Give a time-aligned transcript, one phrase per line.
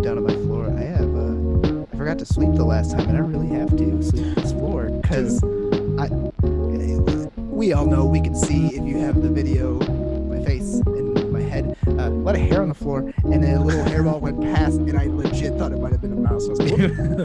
[0.00, 0.64] look down at my floor.
[0.66, 1.14] I have.
[1.14, 4.52] Uh, I forgot to sweep the last time, and I really have to sweep this
[4.52, 5.44] floor because
[5.98, 6.08] I.
[7.36, 11.42] We all know we can see if you have the video, my face and my
[11.42, 11.76] head.
[11.86, 14.78] Uh, a lot of hair on the floor, and then a little hairball went past,
[14.78, 16.46] and I legit thought it might have been a mouse.
[16.46, 16.72] I was like,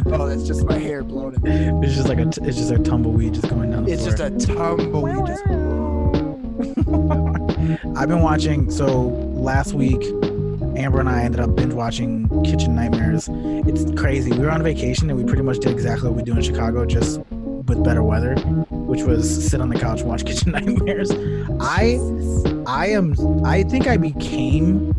[0.08, 1.82] oh, that's just my hair blowing in.
[1.82, 4.10] It's just like a, t- it's just a tumbleweed just going down the floor.
[4.10, 4.30] It's floor.
[4.30, 5.26] just a tumbleweed.
[5.26, 5.46] Just
[7.98, 8.70] I've been watching.
[8.70, 9.04] So
[9.34, 10.02] last week,
[10.78, 13.30] Amber and I ended up binge watching Kitchen Nightmares.
[13.32, 14.32] It's crazy.
[14.32, 16.86] We were on vacation and we pretty much did exactly what we do in Chicago,
[16.86, 18.36] just with better weather,
[18.70, 21.12] which was sit on the couch and watch Kitchen Nightmares.
[21.60, 22.00] I,
[22.68, 23.16] I am.
[23.46, 24.92] I think I became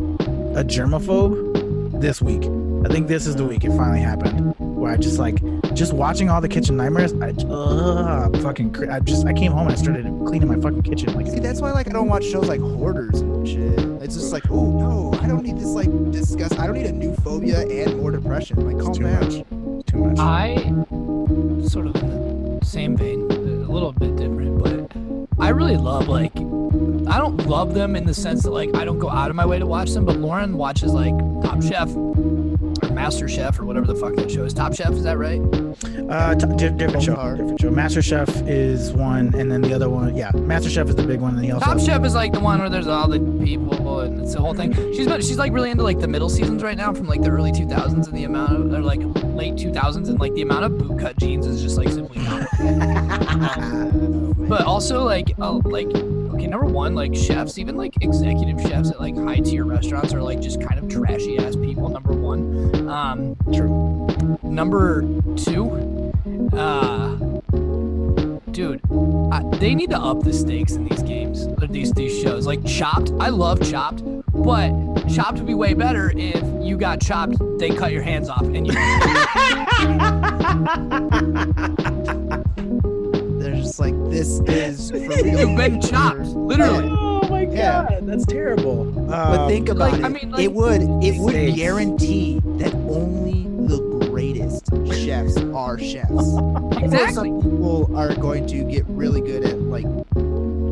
[0.56, 2.44] a germaphobe this week.
[2.88, 4.54] I think this is the week it finally happened.
[4.58, 5.40] Where I just like
[5.76, 7.12] just watching all the kitchen nightmares.
[7.14, 8.72] I uh, fucking.
[8.72, 11.12] cra- I just I came home and I started cleaning my fucking kitchen.
[11.14, 13.78] Like See, that's why like I don't watch shows like Hoarders and shit.
[14.02, 16.58] It's just like, oh no, I don't need this like disgust.
[16.58, 18.66] I don't need a new phobia and more depression.
[18.66, 19.20] Like, calm too down.
[19.20, 19.86] much.
[19.86, 20.18] too much.
[20.18, 20.54] I
[21.68, 26.34] sort of in the same vein, a little bit different, but I really love like
[26.36, 29.44] I don't love them in the sense that like I don't go out of my
[29.46, 32.45] way to watch them, but Lauren watches like Top Chef or
[32.96, 34.54] Master Chef or whatever the fuck that show is.
[34.54, 35.40] Top Chef, is that right?
[36.10, 37.14] Uh, t- different show.
[37.36, 37.70] Different show.
[37.70, 41.20] Master Chef is one, and then the other one, yeah, Master Chef is the big
[41.20, 41.66] one, and he also.
[41.66, 44.54] Top Chef is like the one where there's all the people and it's the whole
[44.54, 44.72] thing.
[44.94, 47.28] She's been, she's like really into like the middle seasons right now from like the
[47.28, 50.72] early 2000s and the amount of or like late 2000s and like the amount of
[50.72, 52.48] bootcut jeans is just like simply not.
[54.48, 55.88] but also like uh, like
[56.34, 60.22] okay number one like chefs even like executive chefs at like high tier restaurants are
[60.22, 61.65] like just kind of trashy ass people.
[61.88, 62.88] Number one.
[62.88, 64.38] Um, True.
[64.42, 65.02] Number
[65.36, 66.12] two,
[66.52, 67.16] uh,
[68.52, 68.80] dude,
[69.32, 72.46] I, they need to up the stakes in these games, or these these shows.
[72.46, 74.70] Like Chopped, I love Chopped, but
[75.08, 78.66] Chopped would be way better if you got chopped, they cut your hands off, and
[78.66, 78.72] you.
[83.40, 85.38] They're just like, this is for real.
[85.38, 87.15] You've been chopped, literally.
[87.56, 87.86] Oh my Yeah.
[88.00, 88.84] god, that's terrible.
[88.84, 90.04] But Um, think about like, it.
[90.04, 91.56] I mean, like- it would it would Stakes.
[91.56, 93.78] guarantee that only the
[94.10, 96.10] greatest chefs are chefs.
[96.36, 97.14] Of course, Exactly.
[97.30, 99.86] Some people are going to get really good at like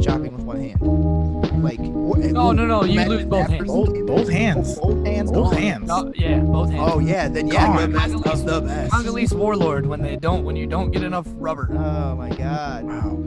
[0.03, 1.63] chopping with one hand.
[1.63, 3.67] Like No, no, no, you lose both hands.
[3.67, 4.79] Both- both hands.
[4.79, 5.31] Both hands.
[5.33, 5.63] both gone.
[5.63, 5.89] hands.
[5.89, 6.91] No, yeah, both hands.
[6.93, 8.93] Oh yeah, then yeah, the best of the best.
[8.93, 11.69] Congolese warlord when they don't when you don't get enough rubber.
[11.73, 12.85] Oh my god.
[12.85, 13.19] Wow.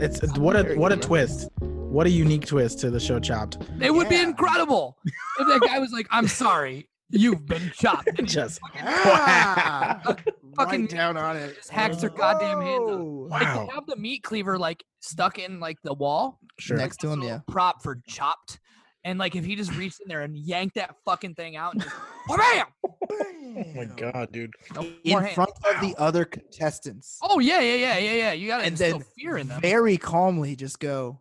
[0.00, 1.48] It's what a what a good twist.
[1.90, 3.58] What a unique twist to the show Chopped.
[3.80, 8.18] It would be incredible if that guy was like, "I'm sorry, you've been chopped." And
[8.20, 10.00] he Just Ah,
[10.56, 11.56] Fucking right down on it.
[11.56, 12.98] just hacks their goddamn hands off.
[13.00, 13.26] Whoa.
[13.28, 13.66] Like Wow.
[13.66, 16.76] to have the meat cleaver like stuck in like the wall sure.
[16.76, 17.40] Next to him, yeah.
[17.48, 18.60] prop for chopped.
[19.04, 21.82] And like if he just reached in there and yanked that fucking thing out and
[21.82, 21.94] just
[22.28, 22.66] bam!
[23.10, 24.52] Oh my god, dude.
[24.74, 25.34] No In more hands.
[25.34, 27.18] front of the other contestants.
[27.22, 28.32] Oh yeah, yeah, yeah, yeah, yeah.
[28.32, 29.60] You gotta And instill then fear in them.
[29.60, 31.18] Very calmly just go,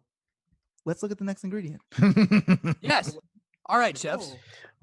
[0.85, 1.81] let's look at the next ingredient.
[2.81, 3.17] Yes.
[3.67, 4.35] All right, chefs.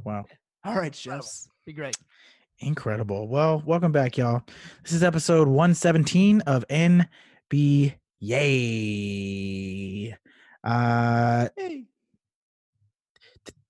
[0.04, 0.24] wow.
[0.64, 1.48] All right, chefs.
[1.66, 1.96] Be great.
[2.60, 3.28] Incredible.
[3.28, 4.42] Well, welcome back, y'all.
[4.82, 7.94] This is episode 117 of NB
[9.16, 10.16] Yay.
[10.64, 11.84] Uh Hey.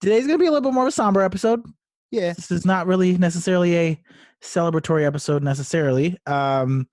[0.01, 1.63] today's gonna be a little bit more of a somber episode.
[2.11, 2.33] Yeah.
[2.33, 4.03] This is not really necessarily a
[4.43, 6.17] celebratory episode necessarily.
[6.27, 6.87] Um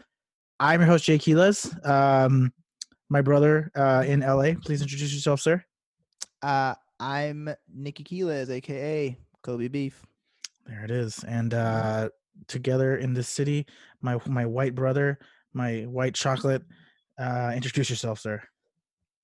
[0.59, 1.73] I'm your host, Jay Quiles.
[1.85, 2.51] Um
[3.13, 4.53] my brother uh in LA.
[4.65, 5.63] Please introduce yourself, sir.
[6.41, 10.03] Uh, I'm Nikki Quiles, aka Kobe Beef.
[10.65, 11.23] There it is.
[11.23, 12.09] And uh
[12.47, 13.67] together in this city,
[14.01, 15.19] my my white brother,
[15.53, 16.63] my white chocolate.
[17.19, 18.41] Uh introduce yourself, sir.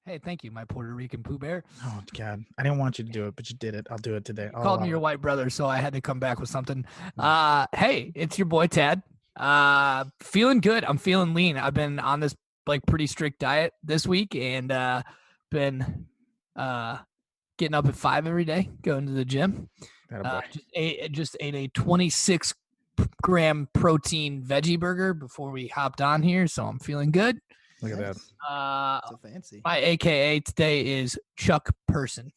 [0.05, 1.63] Hey, thank you, my Puerto Rican Pooh Bear.
[1.83, 3.87] Oh God, I didn't want you to do it, but you did it.
[3.89, 4.45] I'll do it today.
[4.45, 6.85] You I'll called me your white brother, so I had to come back with something.
[7.17, 9.01] Uh, hey, it's your boy Tad.
[9.35, 10.83] Uh, feeling good.
[10.83, 11.57] I'm feeling lean.
[11.57, 12.35] I've been on this
[12.69, 15.01] like pretty strict diet this week, and uh,
[15.51, 16.05] been
[16.55, 16.99] uh
[17.57, 19.67] getting up at five every day, going to the gym.
[20.11, 22.53] Atta Uh, just ate just ate a 26
[23.21, 27.39] gram protein veggie burger before we hopped on here, so I'm feeling good.
[27.81, 28.07] Look at that.
[28.15, 28.33] Nice.
[28.47, 29.61] Uh, So fancy.
[29.63, 32.31] my AKA today is Chuck Person,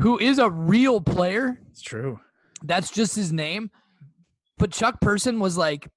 [0.00, 1.60] who is a real player.
[1.70, 2.20] It's true.
[2.62, 3.70] That's just his name.
[4.56, 5.88] But Chuck Person was like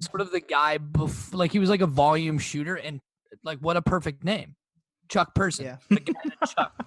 [0.00, 3.00] sort of the guy bef- like he was like a volume shooter and
[3.44, 4.54] like what a perfect name.
[5.08, 5.64] Chuck Person.
[5.66, 5.76] Yeah.
[5.88, 6.86] The guy that Chuck.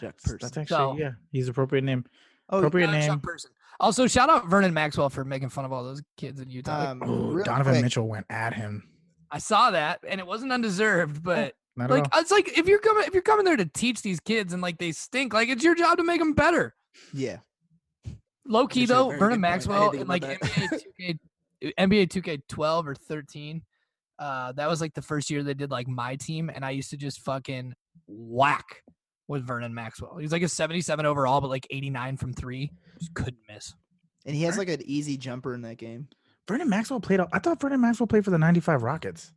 [0.00, 0.62] Chuck That's person.
[0.62, 1.10] actually So- yeah.
[1.32, 2.04] He's appropriate name.
[2.50, 3.06] Oh, Appropriate name.
[3.08, 3.50] Chuck Person.
[3.80, 6.78] Also, shout out Vernon Maxwell for making fun of all those kids in Utah.
[6.78, 8.88] Like, um, Oh, Donovan quick, Mitchell went at him.
[9.30, 13.04] I saw that and it wasn't undeserved, but Not like it's like if you're coming
[13.06, 15.74] if you're coming there to teach these kids and like they stink, like it's your
[15.76, 16.74] job to make them better.
[17.12, 17.36] Yeah.
[18.46, 19.32] low key Actually, though, Vernon good point.
[19.32, 20.40] I Maxwell didn't in think like.
[20.40, 21.18] NBA 2K,
[21.62, 23.62] NBA 2K 12 or 13.
[24.18, 26.90] Uh, that was like the first year they did like my team, and I used
[26.90, 27.74] to just fucking
[28.06, 28.82] whack
[29.28, 30.16] with Vernon Maxwell.
[30.16, 32.72] He was like a 77 overall, but like 89 from three.
[32.98, 33.74] Just couldn't miss.
[34.26, 36.08] And he has like an easy jumper in that game.
[36.48, 37.20] Vernon Maxwell played.
[37.20, 39.32] I thought Vernon Maxwell played for the '95 Rockets.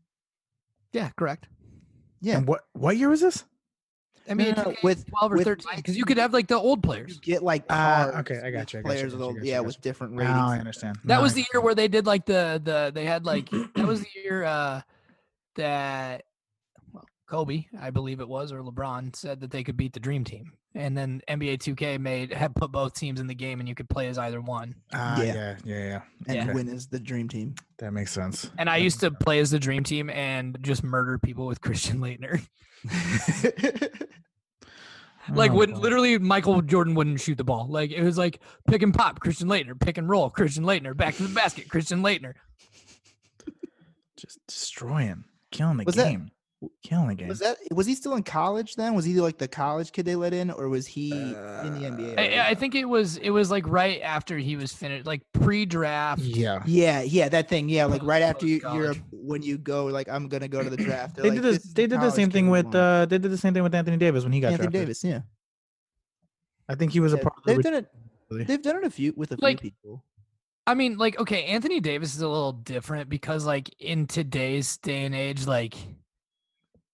[0.93, 1.47] Yeah, correct.
[2.21, 2.37] Yeah.
[2.37, 3.43] And what what year was this?
[4.27, 6.55] NBA no, no, 2K with- 12 or with 13 because you could have like the
[6.57, 7.15] old players.
[7.15, 9.19] You get like Ah, cards okay, I got with you, I got you, Players with
[9.21, 9.81] you, all- got you, yeah, got with you.
[9.81, 10.51] different Now ratings.
[10.51, 10.95] I understand.
[11.05, 13.49] That Now was I the year where they did like the the they had like
[13.75, 14.81] that was the year uh
[15.55, 16.23] that
[16.93, 20.23] well, Kobe, I believe it was, or LeBron said that they could beat the Dream
[20.23, 23.75] Team, and then NBA 2K made had put both teams in the game, and you
[23.75, 24.75] could play as either one.
[24.93, 25.33] Ah, Yeah.
[25.33, 26.01] yeah, yeah, yeah.
[26.27, 26.53] And Yeah.
[26.53, 27.55] win is the dream team.
[27.79, 28.49] That makes sense.
[28.57, 31.99] And I used to play as the Dream Team and just murder people with Christian
[31.99, 32.45] Laettner.
[35.29, 37.67] like Oh, when literally Michael Jordan wouldn't shoot the ball.
[37.69, 41.15] Like it was like pick and pop, Christian Laettner, pick and roll, Christian Laettner, back
[41.15, 42.33] to the basket, Christian Laettner.
[44.17, 46.31] just destroying, killing the Was that- game,
[46.83, 47.27] killing the game.
[47.27, 48.93] was that was he still in college then?
[48.93, 52.13] Was he like the college kid they let in, or was he in the NBA?
[52.17, 52.35] already?
[52.37, 56.21] I, I think it was it was like right after he was finished, like pre-draft.
[56.21, 57.67] yeah, yeah, yeah, that thing.
[57.69, 60.77] Yeah, like right after you, you're when you go like I'm gonna go to the
[60.77, 61.15] draft.
[61.15, 61.57] they're like, did this.
[61.57, 62.73] "This is They did the same thing with.
[62.75, 64.81] uh They did the same thing with Anthony Davis when he got Anthony drafted.
[64.81, 65.03] Davis.
[65.03, 65.21] Yeah,
[66.69, 67.53] I think he was a Yeah, part of the.
[67.53, 67.87] they've done it.
[68.29, 68.43] really.
[68.45, 70.03] They've done it a few with a few Like, people.
[70.67, 75.05] I mean, like, okay, Anthony Davis is a little different because, like, in today's day
[75.05, 75.75] and age, like,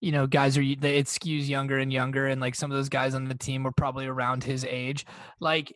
[0.01, 3.15] you know, guys are it skews younger and younger, and like some of those guys
[3.15, 5.05] on the team were probably around his age.
[5.39, 5.73] Like,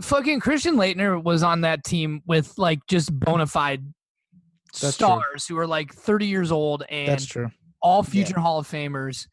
[0.00, 3.84] fucking Christian Laettner was on that team with like just bona fide
[4.80, 5.06] That's true.
[5.06, 7.50] stars who are like 30 years old and That's true.
[7.82, 8.10] all Yeah.
[8.10, 9.26] future Hall of Famers,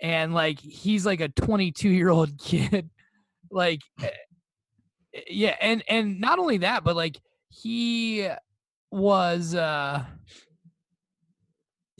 [0.00, 2.88] and like he's like a 22 year old kid,
[3.50, 4.08] like eh,
[5.14, 8.28] eh, yeah, and and not only that, but like he
[8.92, 10.04] was uh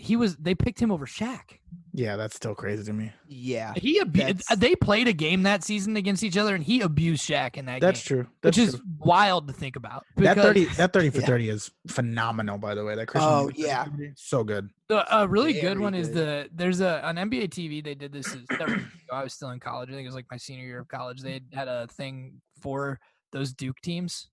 [0.04, 1.58] he was they picked him over Shaq.
[1.92, 3.12] Yeah, that's still crazy to me.
[3.26, 6.80] Yeah, He abu- That's- they played a game that season against each other, and he
[6.80, 8.26] abused Shaq in that That's game, true.
[8.42, 10.04] That's which is wild to think about.
[10.16, 11.26] That thirty, that thirty for Yeah.
[11.26, 12.58] thirty is phenomenal.
[12.58, 13.30] By the way, that Christian.
[13.32, 13.86] Oh, Davis yeah.
[14.16, 14.68] so good.
[14.88, 18.12] The a really good Very one is the there's a on NBA TV they did
[18.12, 18.80] this several.
[19.12, 19.88] I was still in college.
[19.88, 21.22] I think it was like my senior year of college.
[21.22, 22.98] They had- had a thing for
[23.32, 24.28] those Duke teams.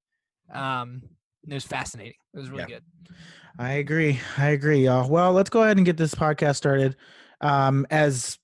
[0.52, 1.04] Um,
[1.48, 2.14] it was fascinating.
[2.34, 2.80] It was really Yeah.
[2.80, 2.84] good.
[3.60, 4.20] I agree.
[4.38, 5.10] I agree, y'all.
[5.10, 6.96] Well, let's go ahead and get this podcast started.
[7.42, 8.38] Um, as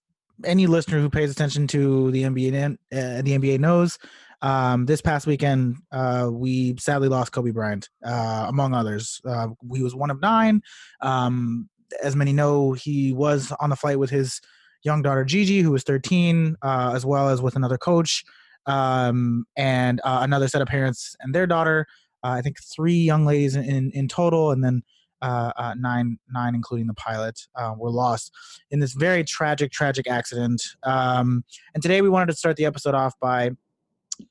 [0.43, 3.97] any listener who pays attention to the NBA, uh, the NBA knows,
[4.41, 9.19] um, this past weekend uh, we sadly lost Kobe Bryant, uh, among others.
[9.25, 10.61] Uh, he was one of nine.
[11.01, 11.69] Um,
[12.03, 14.41] as many know, he was on the flight with his
[14.83, 18.23] young daughter Gigi, who was 13, uh, as well as with another coach
[18.67, 21.87] um, and uh, another set of parents and their daughter.
[22.27, 24.83] Uh, I think three young ladies in, in, in total, and then
[25.21, 28.33] uh, uh, nine, nine, including the pilot, uh, were lost
[28.69, 30.61] in this very tragic, tragic accident.
[30.83, 33.51] Um, and today we wanted to start the episode off by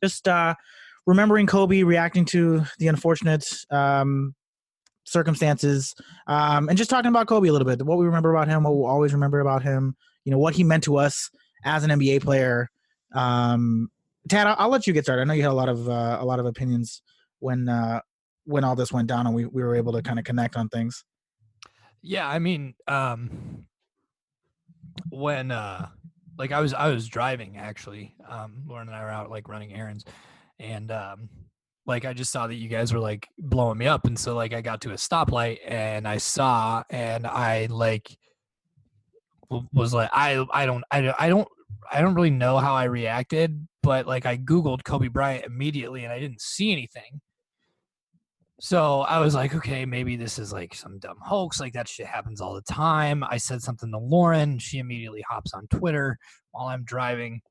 [0.03, 0.55] just uh,
[1.07, 4.35] remembering Kobe, reacting to the unfortunate um,
[5.05, 5.95] circumstances,
[6.27, 7.83] um, and just talking about Kobe a little bit.
[7.83, 9.97] What we remember about him, what we'll always remember about him.
[10.25, 11.31] You know what he meant to us
[11.65, 12.69] as an NBA player.
[13.15, 13.91] Um,
[14.29, 15.23] Tad, I'll, I'll let you get started.
[15.23, 17.00] I know you had a lot of uh, a lot of opinions
[17.40, 18.00] when uh,
[18.45, 20.69] when all this went down and we, we were able to kind of connect on
[20.69, 21.05] things.
[22.02, 23.66] Yeah, I mean, um,
[25.11, 25.88] when uh,
[26.38, 28.14] like I was I was driving actually.
[28.28, 30.05] Um, Lauren and I were out like running errands,
[30.59, 31.28] and um,
[31.87, 34.52] like I just saw that you guys were like blowing me up, and so like
[34.52, 38.16] I got to a stoplight and I saw and I like
[39.73, 41.49] was like I I don't I I don't
[41.90, 46.12] I don't really know how I reacted, but like I googled Kobe Bryant immediately and
[46.12, 47.21] I didn't see anything.
[48.59, 51.61] So I was like, okay, maybe this is like some dumb hoax.
[51.61, 53.23] Like that shit happens all the time.
[53.23, 54.59] I said something to Lauren.
[54.59, 56.17] She immediately hops on Twitter
[56.53, 57.43] while I'm driving.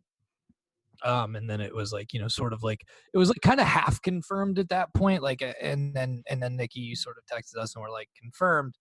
[1.03, 2.81] Um, and then it was like, you know, sort of like
[3.13, 5.21] it was like kind of half confirmed at that point.
[5.21, 8.75] Like, and then and then Nikki you sort of texted us and we're like confirmed.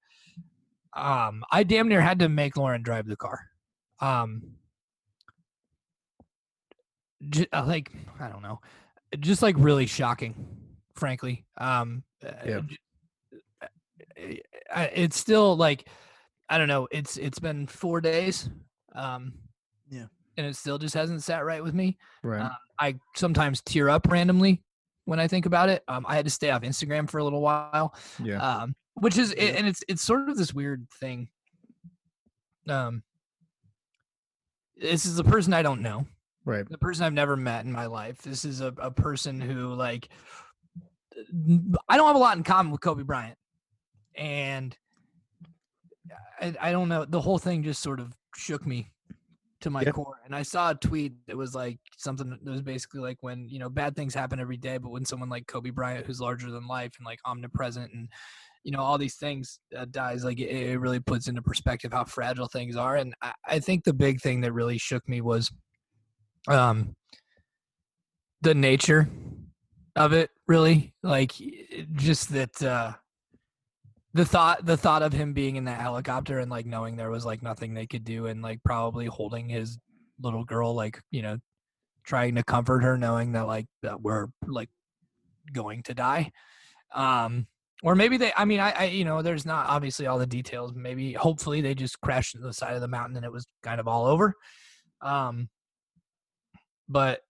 [0.95, 3.40] Um, I damn near had to make Lauren drive the car.
[4.00, 4.54] Um,
[7.28, 8.61] j- uh, like I don't know,
[9.19, 10.35] just like really shocking,
[10.94, 11.44] frankly.
[11.58, 12.60] Um, uh, Yeah.
[14.74, 15.88] uh, it's still like
[16.48, 16.86] I don't know.
[16.90, 18.48] It's it's been four days.
[18.94, 19.32] Um,
[19.88, 20.06] Yeah.
[20.36, 21.96] and it still just hasn't sat right with me.
[22.22, 22.42] Right.
[22.42, 24.62] Uh, I sometimes tear up randomly
[25.06, 25.82] when I think about it.
[25.88, 28.38] Um, I had to stay off Instagram for a little while yeah.
[28.62, 29.44] um, which is Yeah.
[29.44, 31.28] and it's it's sort of this weird thing.
[32.68, 33.02] Um,
[34.76, 36.06] this is a person I don't know.
[36.46, 36.68] Right.
[36.68, 38.18] the person I've never met in my life.
[38.18, 40.10] This is a, a person who like
[41.88, 43.38] I don't have a lot in common with Kobe Bryant.
[44.16, 44.76] And
[46.40, 47.04] I, I don't know.
[47.04, 48.90] The whole thing just sort of shook me
[49.61, 49.92] to my Yeah.
[49.92, 50.21] core.
[50.25, 53.59] And I saw a tweet that was like something that was basically like when, you
[53.59, 56.66] know, bad things happen every day, but when someone like Kobe Bryant, who's larger than
[56.66, 58.09] life and like omnipresent and,
[58.62, 62.04] you know, all these things uh, dies, like it, it really puts into perspective how
[62.04, 62.97] fragile things are.
[62.97, 65.50] And I, I think the big thing that really shook me was
[66.47, 66.94] um
[68.42, 69.09] the nature
[69.96, 71.32] of it really like
[71.94, 72.92] just that uh
[74.14, 77.24] the thought the thought of him being in that helicopter and like knowing there was
[77.24, 79.78] like nothing they could do and like probably holding his
[80.20, 81.36] little girl like you know
[82.04, 84.68] trying to comfort her knowing that like that we're like
[85.52, 86.30] going to die.
[86.94, 87.46] Um
[87.82, 90.72] or maybe they i mean I, I you know there's not obviously all the details.
[90.74, 93.80] Maybe hopefully they just crashed into the side of the mountain and it was kind
[93.80, 94.34] of all over.
[95.00, 95.48] Um
[96.88, 97.20] but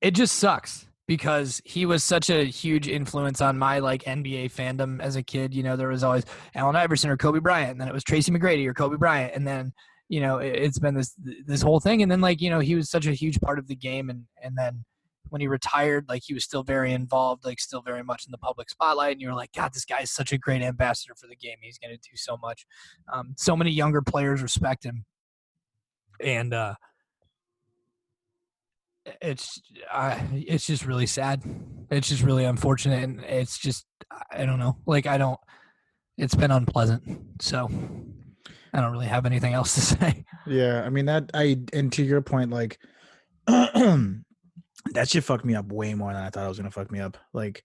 [0.00, 5.00] it just sucks because he was such a huge influence on my like NBA fandom
[5.00, 5.54] as a kid.
[5.54, 6.24] You know, there was always
[6.54, 9.48] Allen Iverson or Kobe Bryant, and then it was Tracy McGrady or Kobe Bryant, and
[9.48, 9.72] then
[10.08, 11.14] you know it, it's been this
[11.46, 12.02] this whole thing.
[12.02, 14.24] And then like you know he was such a huge part of the game, and
[14.42, 14.84] and then
[15.30, 18.38] when he retired, like he was still very involved, like still very much in the
[18.38, 19.12] public spotlight.
[19.12, 21.56] And you were like, God, this guy is such a great ambassador for the game.
[21.60, 22.66] He's going to do so much.
[23.12, 25.06] Um, so many younger players respect him,
[26.22, 26.74] and uh,
[29.20, 29.60] it's
[29.92, 31.42] uh, it's just really sad.
[31.90, 33.86] It's just really unfortunate, and it's just
[34.30, 34.78] I don't know.
[34.86, 35.38] Like I don't.
[36.16, 37.02] It's been unpleasant,
[37.40, 37.68] so
[38.72, 40.24] I don't really have anything else to say.
[40.46, 42.78] Yeah, I mean that I and to your point, like
[43.46, 44.22] that
[45.06, 47.16] shit fucked me up way more than I thought it was gonna fuck me up.
[47.32, 47.64] Like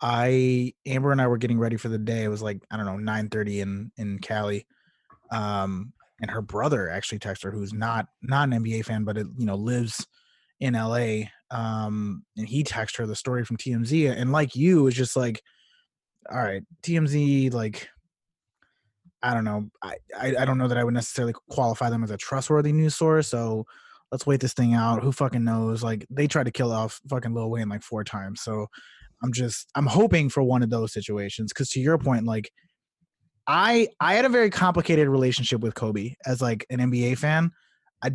[0.00, 2.24] I Amber and I were getting ready for the day.
[2.24, 4.66] It was like, I don't know, nine thirty in in Cali.
[5.30, 9.26] Um and her brother actually texted her who's not not an NBA fan, but it,
[9.36, 10.06] you know, lives
[10.60, 11.24] in LA.
[11.50, 15.42] Um and he texted her the story from TMZ and like you, it's just like,
[16.30, 17.88] all right, TMZ like
[19.22, 19.68] I don't know.
[19.82, 22.94] I, I I don't know that I would necessarily qualify them as a trustworthy news
[22.94, 23.28] source.
[23.28, 23.66] So
[24.12, 25.02] let's wait this thing out.
[25.02, 25.82] Who fucking knows?
[25.82, 28.42] Like they tried to kill off fucking Lil Wayne like four times.
[28.42, 28.66] So
[29.22, 31.52] I'm just I'm hoping for one of those situations.
[31.52, 32.50] Because to your point, like
[33.46, 37.50] I I had a very complicated relationship with Kobe as like an NBA fan.
[38.02, 38.12] I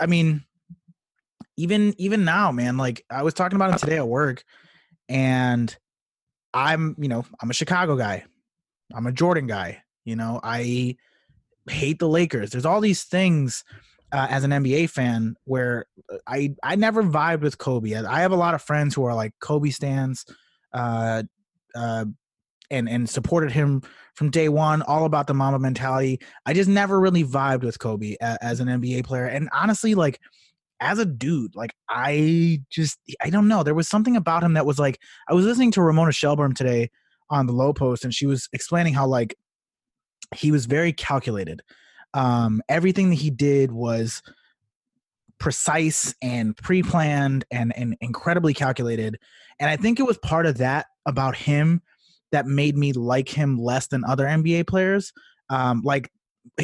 [0.00, 0.44] I mean
[1.56, 2.76] even even now, man.
[2.76, 4.44] Like I was talking about him today at work,
[5.08, 5.74] and
[6.52, 8.24] I'm you know I'm a Chicago guy.
[8.94, 9.82] I'm a Jordan guy.
[10.04, 10.96] You know, I
[11.68, 12.50] hate the Lakers.
[12.50, 13.64] There's all these things
[14.12, 17.94] uh, as an NBA fan where uh, I I never vibed with Kobe.
[17.94, 20.24] I have a lot of friends who are like Kobe stands,
[20.72, 21.24] uh,
[21.74, 22.04] uh,
[22.70, 23.82] and and supported him
[24.14, 24.82] from day one.
[24.82, 26.20] All about the Mamba mentality.
[26.46, 29.26] I just never really vibed with Kobe as an NBA player.
[29.26, 30.20] And honestly, like
[30.80, 33.62] as a dude, like I just I don't know.
[33.62, 36.90] There was something about him that was like I was listening to Ramona Shelburne today
[37.30, 39.36] on the Lowe Post, and she was explaining how like
[40.34, 41.62] he was very calculated.
[42.12, 44.22] Um, everything that he did was
[45.38, 49.18] precise and pre-planned and, and incredibly calculated.
[49.58, 51.82] And I think it was part of that about him
[52.32, 55.12] that made me like him less than other NBA players.
[55.50, 56.10] Um, like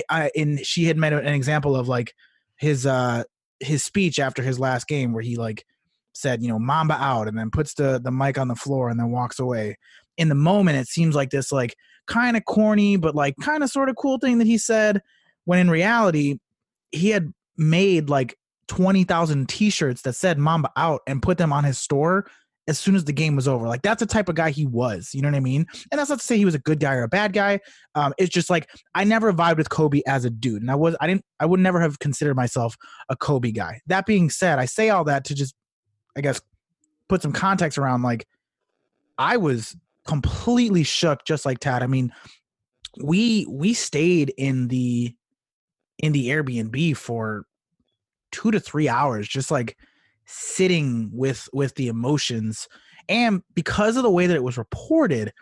[0.08, 2.14] I, in she had made an example of like
[2.56, 3.24] his uh
[3.60, 5.64] his speech after his last game where he like
[6.12, 8.98] said, you know, Mamba out and then puts the the mic on the floor and
[8.98, 9.78] then walks away.
[10.16, 11.76] In the moment, it seems like this like
[12.06, 15.02] kind of corny but like kind of sort of cool thing that he said.
[15.44, 16.38] When in reality,
[16.90, 18.36] he had made like
[18.66, 22.26] twenty thousand T-shirts that said Mamba out and put them on his store
[22.70, 23.66] as soon as the game was over.
[23.66, 25.10] Like that's the type of guy he was.
[25.12, 25.66] You know what I mean?
[25.90, 27.58] And that's not to say he was a good guy or a bad guy.
[27.96, 30.96] Um, it's just like I never vibed with Kobe as a dude, and I was
[31.00, 32.76] I didn't I would never have considered myself
[33.08, 33.80] a Kobe guy.
[33.88, 35.54] That being said, I say all that to just
[36.16, 36.40] I guess
[37.08, 38.28] put some context around like
[39.18, 41.82] I was completely shook just like Tad.
[41.82, 42.12] I mean,
[43.02, 45.12] we we stayed in the
[45.98, 47.44] in the Airbnb for
[48.32, 49.76] 2 to 3 hours just like
[50.30, 52.68] sitting with with the emotions.
[53.08, 55.32] And because of the way that it was reported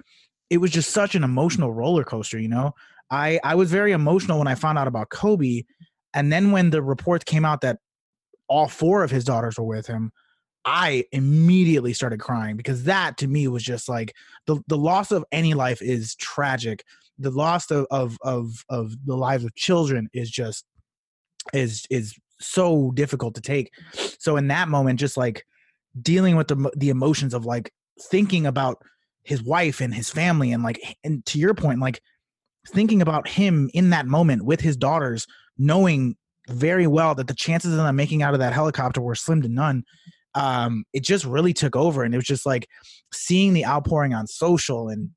[0.51, 2.75] it was just such an emotional roller coaster you know?
[3.11, 5.65] I i was very emotional when i found out about kobe.
[6.15, 7.79] And then when the reports came out that
[8.49, 10.11] all four of his daughters were with him
[10.65, 14.15] i immediately started crying because that to me was just like
[14.49, 16.83] the the loss of any life is tragic.
[17.19, 20.65] The loss of of of, of the lives of children is just
[21.53, 23.71] is is so difficult to take
[24.19, 25.45] so in that moment just like
[26.01, 28.81] dealing with the the emotions of like thinking about
[29.25, 32.01] his wife and his family and like and to your point like
[32.69, 35.27] thinking about him in that moment with his daughters
[35.59, 36.17] knowing
[36.49, 39.49] very well that the chances of them making out of that helicopter were slim to
[39.49, 39.85] none.
[40.35, 42.69] Um, it just really took over, and it was just like
[43.13, 45.11] seeing the outpouring on social and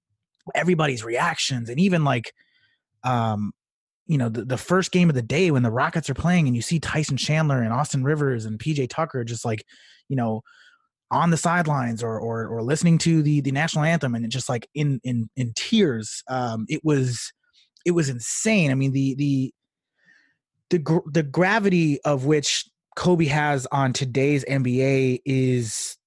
[0.56, 2.34] everybody's reactions, and even like,
[3.04, 3.52] um,
[4.08, 6.56] you know, the, the first game of the day when the Rockets are playing, and
[6.56, 9.66] you see Tyson Chandler and Austin Rivers and PJ Tucker just like,
[10.10, 10.42] you know,
[11.12, 14.68] on the sidelines or or, or listening to the the national anthem, and just like
[14.74, 16.24] in in in tears.
[16.28, 17.32] Um, it was
[17.86, 18.72] it was insane.
[18.72, 19.54] I mean, the the
[20.70, 22.66] the gr- the gravity of which
[22.96, 25.98] Kobe has on today's NBA is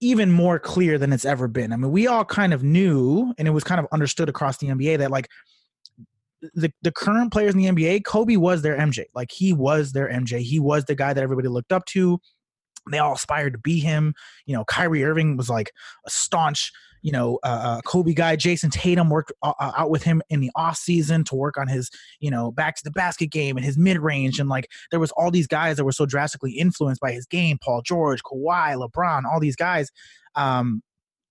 [0.00, 1.72] even more clear than it's ever been.
[1.72, 4.68] I mean, we all kind of knew, and it was kind of understood across the
[4.68, 5.28] NBA that like
[6.54, 9.04] the the current players in the NBA, Kobe was their MJ.
[9.14, 10.40] Like he was their MJ.
[10.40, 12.18] He was the guy that everybody looked up to.
[12.90, 14.14] They all aspired to be him.
[14.46, 15.72] You know, Kyrie Irving was like
[16.06, 20.02] a staunch you know, uh, uh, Kobe guy, Jayson Tatum worked uh, uh, out with
[20.02, 23.30] him in the off season to work on his, you know, back to the basket
[23.30, 24.38] game and his mid range.
[24.38, 27.58] And like there was all these guys that were so drastically influenced by his game,
[27.62, 29.90] Paul George, Kawhi, LeBron, all these guys.
[30.34, 30.82] Um,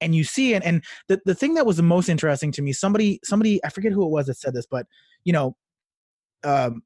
[0.01, 0.63] and you see it.
[0.63, 3.91] And the, the thing that was the most interesting to me, somebody, somebody, I forget
[3.91, 4.87] who it was that said this, but
[5.23, 5.55] you know,
[6.43, 6.83] um,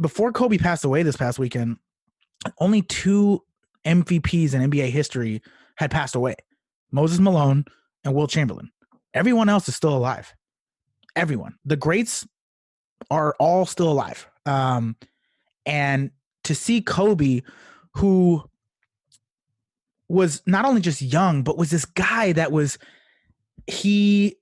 [0.00, 1.76] before Kobe passed away this past weekend,
[2.58, 3.42] only two
[3.84, 5.40] MVPs in NBA history
[5.76, 6.34] had passed away.
[6.90, 7.64] Moses Malone,
[8.04, 8.70] and Wilt Chamberlain.
[9.14, 10.34] Everyone else is still alive.
[11.16, 11.56] Everyone.
[11.64, 12.26] The greats
[13.10, 14.28] are all still alive.
[14.46, 14.96] Um,
[15.66, 16.10] and
[16.44, 17.42] to see Kobe,
[17.94, 18.42] who
[20.14, 22.78] was not only just young, but was this guy that was
[23.66, 24.36] he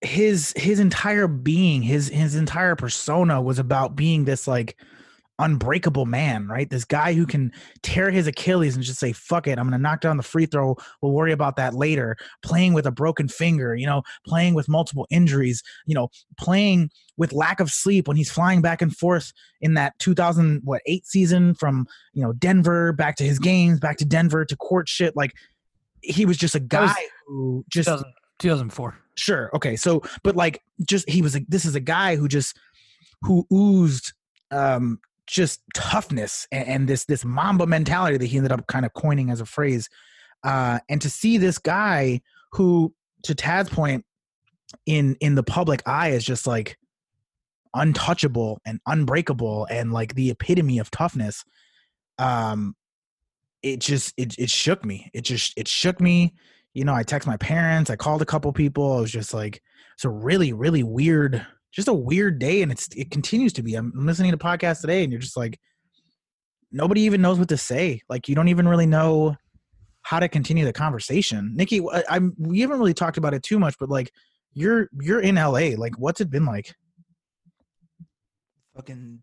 [0.00, 4.76] his his entire being, his his entire persona was about being this like
[5.38, 6.70] unbreakable man, right?
[6.70, 7.52] This guy who can
[7.82, 10.46] tear his Achilles and just say, fuck it, I'm going to knock down the free
[10.46, 10.76] throw.
[11.02, 12.16] We'll worry about that later.
[12.42, 17.32] Playing with a broken finger, you know, playing with multiple injuries, you know, playing with
[17.32, 21.54] lack of sleep when he's flying back and forth in that 2000, what, eight season
[21.54, 25.16] from, you know, Denver back to his games, back to Denver to court shit.
[25.16, 25.32] Like
[26.00, 26.94] he was just a guy
[27.26, 27.88] who just.
[27.88, 28.98] 2000, 2004.
[29.16, 29.50] Sure.
[29.54, 29.76] Okay.
[29.76, 32.56] So, but like, just he was, a, this is a guy who just,
[33.22, 34.12] who oozed
[34.52, 38.92] um just toughness and, and, this this Mamba mentality that he ended up kind of
[38.94, 39.88] coining as a phrase.
[40.44, 42.20] Uh, and to see this guy
[42.52, 44.04] who, to Tad's point,
[44.84, 46.78] in in the public eye is just like
[47.74, 51.44] untouchable and unbreakable and like the epitome of toughness.
[52.18, 52.74] Um,
[53.62, 55.10] it just it it shook me.
[55.12, 56.34] It just it shook me.
[56.74, 57.90] You know, I text my parents.
[57.90, 58.98] I called a couple people.
[58.98, 59.62] I was just like,
[59.94, 63.74] it's a really really weird just a weird day and it's it continues to be.
[63.74, 65.58] I'm listening to podcasts today and you're just like
[66.72, 68.00] nobody even knows what to say.
[68.08, 69.36] Like you don't even really know
[70.02, 71.52] how to continue the conversation.
[71.54, 74.10] Nikki i'm we haven't really talked about it too much but like
[74.54, 76.74] you're you're in la like what's it been like?
[78.74, 79.20] Fucking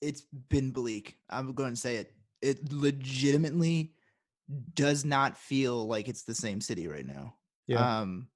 [0.00, 1.16] it's been bleak.
[1.28, 2.12] I'm going to say it.
[2.42, 3.92] It legitimately
[4.74, 7.34] does not feel like it's the same city right now.
[7.66, 8.00] Yeah.
[8.00, 8.28] um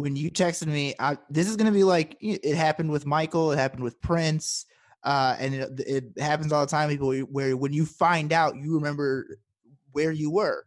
[0.00, 3.52] when you texted me, I, this is going to be like it happened with Michael,
[3.52, 4.64] it happened with Prince,
[5.04, 6.88] uh, and it, it happens all the time.
[6.88, 9.38] People where when you find out, you remember
[9.92, 10.64] where you were.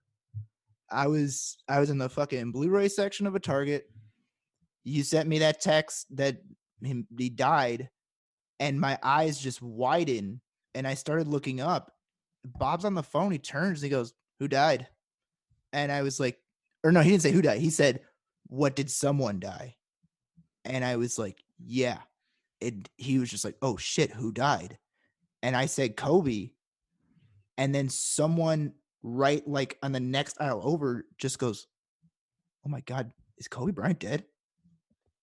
[0.89, 3.89] I was I was in the fucking Blu-ray section of a Target.
[4.84, 6.38] You sent me that text that
[6.82, 7.89] him, he died,
[8.60, 10.41] and my eyes just widen,
[10.76, 11.91] and I started looking up.
[12.46, 13.32] Bob's on the phone.
[13.32, 13.82] He turns.
[13.82, 14.88] And he goes, "Who died?"
[15.72, 16.38] And I was like,
[16.84, 17.62] or no, he didn't say who died.
[17.62, 18.02] He said,
[18.47, 19.75] what did someone die?
[20.65, 21.99] And I was like, yeah.
[22.62, 24.77] And he was just like, oh shit, who died?
[25.41, 26.51] And I said, Kobe.
[27.58, 31.67] And then someone right like on the next aisle over just goes,
[32.65, 34.23] oh my God, is Kobe Bryant dead?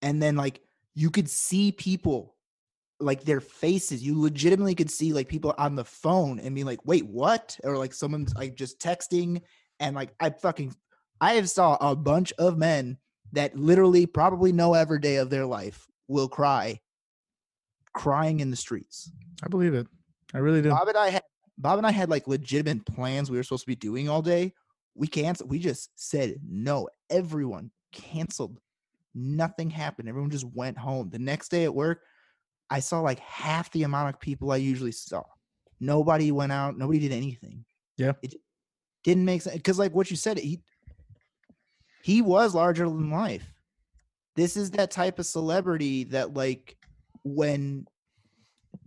[0.03, 0.61] And then like
[0.95, 2.37] you could see people
[3.01, 4.03] like their faces.
[4.03, 7.59] You legitimately could see like people on the phone and be like, wait, what?
[7.65, 9.41] Or like someone's like just texting
[9.79, 10.75] and like I fucking
[11.21, 12.99] I have saw a bunch of men
[13.33, 16.81] that literally probably no ever day of their life will cry
[17.93, 19.11] crying in the streets.
[19.43, 19.87] I believe it.
[20.35, 20.71] I really do.
[20.71, 21.23] Bob and I had
[21.59, 24.53] Bob and I had like legitimate plans we were supposed to be doing all day.
[24.95, 25.51] We canceled.
[25.51, 26.89] We just said no.
[27.11, 28.59] Everyone canceled.
[29.15, 30.09] Nothing happened.
[30.09, 31.11] Everyone just went home.
[31.11, 32.03] The next day at work,
[32.71, 35.23] I saw like half the amount of people I usually saw.
[35.81, 36.79] Nobody went out.
[36.79, 37.65] Nobody did anything.
[37.97, 38.13] Yeah.
[38.23, 38.35] It
[39.03, 40.63] didn't make sense because, like what you said, he
[42.03, 43.53] he was larger than life.
[44.37, 46.77] This is that type of celebrity that like
[47.25, 47.87] when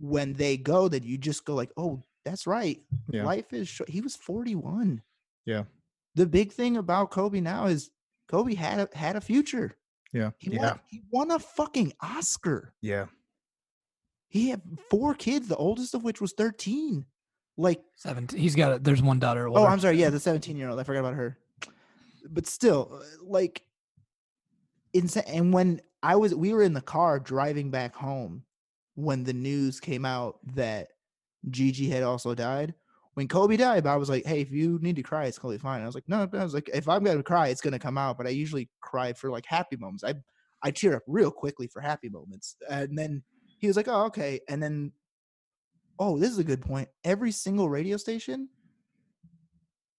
[0.00, 2.80] when they go that you just go like, "Oh, that's right.
[3.10, 3.24] Yeah.
[3.24, 5.02] Life is short." He was 41.
[5.46, 5.64] Yeah.
[6.14, 7.90] The big thing about Kobe now is
[8.28, 9.76] Kobe had a, had a future.
[10.12, 10.30] Yeah.
[10.38, 10.60] He yeah.
[10.60, 12.72] Won, he won a fucking Oscar.
[12.80, 13.06] Yeah.
[14.28, 17.04] he had four kids, the oldest of which was 13.
[17.56, 18.40] Like, Seventeen.
[18.40, 18.72] He's got.
[18.72, 19.48] A, there's one daughter.
[19.48, 19.66] oh.
[19.66, 19.96] I'm sorry.
[20.00, 20.80] Yeah, the 17 year old.
[20.80, 21.38] I forgot about her.
[22.30, 23.62] But still, uh, like.
[25.26, 28.44] And when I was, we were in the car driving back home
[28.94, 30.88] when the news came out that
[31.50, 32.74] Gigi had also died.
[33.14, 35.82] When Kobe died, I was like, "Hey, if you need to cry, it's totally fine."
[35.82, 38.18] I was like, "No," I was like, "If I'm gonna cry, it's gonna come out."
[38.18, 40.04] But I usually cry for like happy moments.
[40.04, 40.14] I
[40.62, 42.56] I tear up real quickly for happy moments.
[42.70, 43.22] And then
[43.58, 44.92] he was like, "Oh, okay." And then,
[45.98, 46.88] oh, this is a good point.
[47.04, 48.48] Every single radio station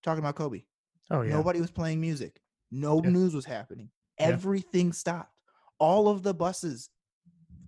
[0.04, 0.64] talking about Kobe.
[1.12, 1.34] Oh yeah.
[1.34, 2.40] Nobody was playing music.
[2.72, 3.10] No Yeah.
[3.10, 3.90] news was happening.
[4.20, 4.28] Yeah.
[4.28, 5.32] Everything stopped.
[5.80, 6.90] All of the buses,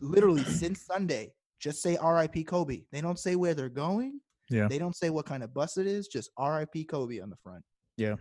[0.02, 2.84] literally since Sunday, just say RIP Kobe.
[2.91, 4.21] They don't say where they're going.
[4.50, 4.67] Yeah.
[4.67, 7.63] They don't say what kind of bus it is, just RIP Kobe on the front.
[7.97, 8.15] Yeah.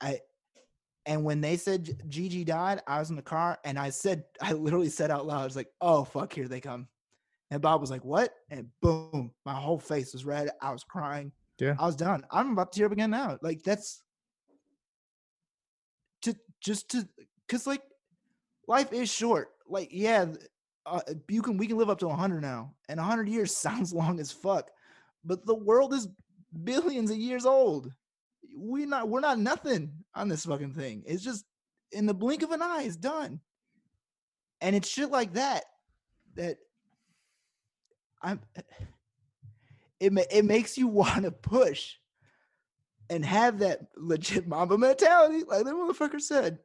[0.00, 0.20] I
[1.06, 4.52] and when they said Gigi died, I was in the car and I said, I
[4.52, 6.88] literally said out loud, I was like, oh fuck, here they come.
[7.50, 8.32] And Bob was like, what?
[8.50, 10.50] And boom, my whole face was red.
[10.60, 11.30] I was crying.
[11.60, 11.76] Yeah.
[11.78, 12.24] I was done.
[12.30, 13.38] I'm about to tear up again now.
[13.40, 14.02] Like that's
[16.60, 17.08] just to
[17.46, 17.82] because like
[18.66, 19.48] life is short.
[19.68, 20.26] Like yeah,
[20.84, 24.20] uh, you can we can live up to 100 now, and 100 years sounds long
[24.20, 24.70] as fuck,
[25.24, 26.08] but the world is
[26.64, 27.92] billions of years old.
[28.56, 31.02] We not we're not nothing on this fucking thing.
[31.06, 31.44] It's just
[31.92, 33.40] in the blink of an eye, it's done.
[34.60, 35.64] And it's shit like that
[36.34, 36.58] that
[38.22, 38.40] I'm.
[39.98, 41.94] It it makes you want to push
[43.10, 46.58] and have that legit Mamba mentality, like that motherfucker said,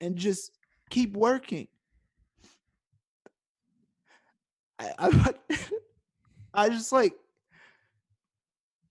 [0.00, 0.52] and just
[0.88, 1.68] keep working.
[4.78, 5.34] I I,
[6.54, 7.14] I just like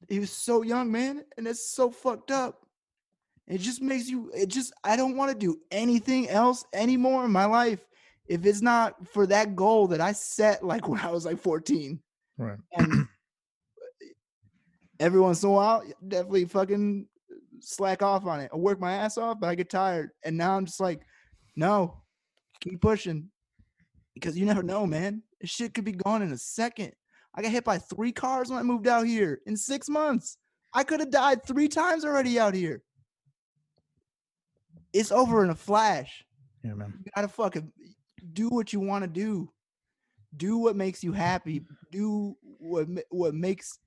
[0.07, 2.65] he was so young, man, and it's so fucked up.
[3.47, 4.31] It just makes you.
[4.35, 7.85] It just I don't want to do anything else anymore in my life
[8.27, 11.99] if it's not for that goal that I set like when I was like 14
[12.37, 12.57] Right.
[12.73, 13.07] and
[14.99, 17.07] every once in a while, definitely fucking
[17.59, 18.51] slack off on it.
[18.53, 20.11] I work my ass off, but I get tired.
[20.23, 21.01] And now I'm just like,
[21.55, 22.01] no,
[22.59, 23.29] keep pushing
[24.13, 25.23] because you never know, man.
[25.41, 26.91] This shit could be gone in a second.
[27.35, 30.37] I got hit by three cars when I moved out here in six months.
[30.73, 32.83] I could have died three times already out here.
[34.93, 36.23] It's over in a flash.
[36.63, 36.93] Yeah, man.
[37.05, 37.71] You gotta fucking
[38.33, 39.51] do what you want to do.
[40.35, 41.61] Do what makes you happy.
[41.91, 43.79] Do what what makes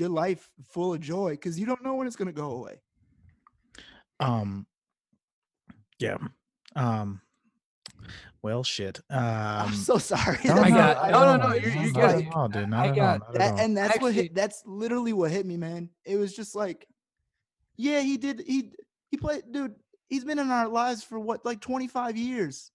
[0.00, 2.80] your life full of joy because you don't know when it's gonna go away.
[4.20, 4.66] Um.
[5.98, 6.18] Yeah.
[6.76, 7.20] Um.
[8.42, 9.00] Well, shit.
[9.10, 9.18] Um.
[9.20, 10.38] I'm so sorry.
[10.44, 12.16] no, I got- I no, no, no, you're- It's you're good.
[12.16, 12.62] like- Not all, dude.
[12.64, 15.46] I Not at all, got not that, and that's what hit, that's literally what hit
[15.46, 15.90] me, man.
[16.04, 16.86] It was just like,
[17.76, 18.42] yeah, he did.
[18.46, 18.72] He
[19.10, 19.74] he played, dude.
[20.08, 22.70] He's been in our lives for what, like 25 years.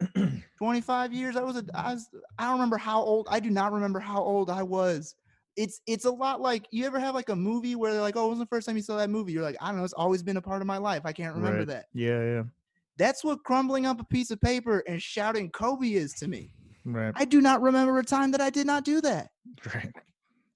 [0.58, 1.36] 25 years.
[1.36, 1.64] I was a.
[1.74, 2.08] I was.
[2.38, 3.28] I don't remember how old.
[3.30, 5.14] I do not remember how old I was.
[5.56, 8.26] It's it's a lot like you ever have like a movie where they're like, oh,
[8.26, 9.32] it was the first time you saw that movie?
[9.32, 9.84] You're like, I don't know.
[9.84, 11.02] It's always been a part of my life.
[11.04, 11.66] I can't remember Right.
[11.68, 11.86] that.
[11.92, 12.42] Yeah, yeah.
[12.98, 16.54] That's what crumbling up a piece of paper and shouting Kobe is to me.
[16.84, 17.12] Right.
[17.16, 19.30] I do not remember a time that I did not do that.
[19.74, 19.92] Right.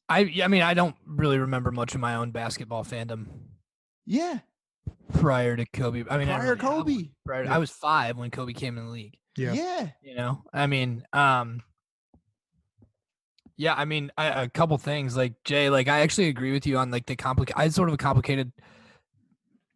[0.09, 0.19] I.
[0.21, 3.27] yeah, I mean, I don't really remember much of my own basketball fandom
[4.07, 4.39] Yeah,
[5.15, 6.05] prior to Kobe.
[6.09, 7.09] I mean, I prior really have one Kobe.
[7.25, 7.55] prior to- Yeah.
[7.55, 9.17] I was five when Kobe came in the league.
[9.37, 9.53] Yeah.
[9.53, 9.89] yeah.
[10.03, 11.61] You know, I mean, um,
[13.57, 16.79] yeah, I mean, I, a couple things like Jay, like I actually agree with you
[16.79, 17.59] on like the complicated.
[17.59, 18.53] I had sort of a complicated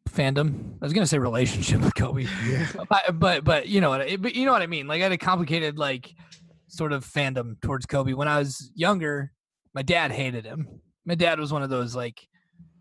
[0.08, 0.74] fandom.
[0.80, 2.66] I was gonna say relationship with Kobe, Yeah.
[2.88, 4.06] but but, but you know what?
[4.20, 4.86] But you know what I mean.
[4.86, 6.12] Like I had a complicated like
[6.68, 9.32] sort of fandom towards Kobe when I was younger.
[9.74, 10.66] My dad hated him.
[11.06, 12.20] My dad was one of those like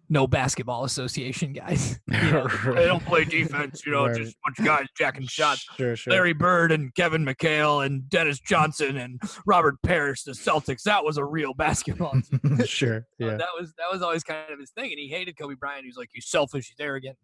[0.09, 1.99] no basketball association guys.
[2.11, 3.85] You know, they don't play defense.
[3.85, 4.15] You know, Right.
[4.17, 5.65] just a bunch of guys jacking shots.
[5.77, 6.11] Sure, sure.
[6.11, 10.83] Larry Bird and Kevin McHale and Dennis Johnson and Robert Parish, the Celtics.
[10.83, 12.13] That was a real basketball.
[12.21, 12.59] team.
[12.65, 13.05] sure.
[13.19, 13.37] Yeah.
[13.37, 15.83] that was that was always kind of his thing, and he hated Kobe Bryant.
[15.83, 16.67] He was like, "He's selfish.
[16.67, 17.17] He's arrogant."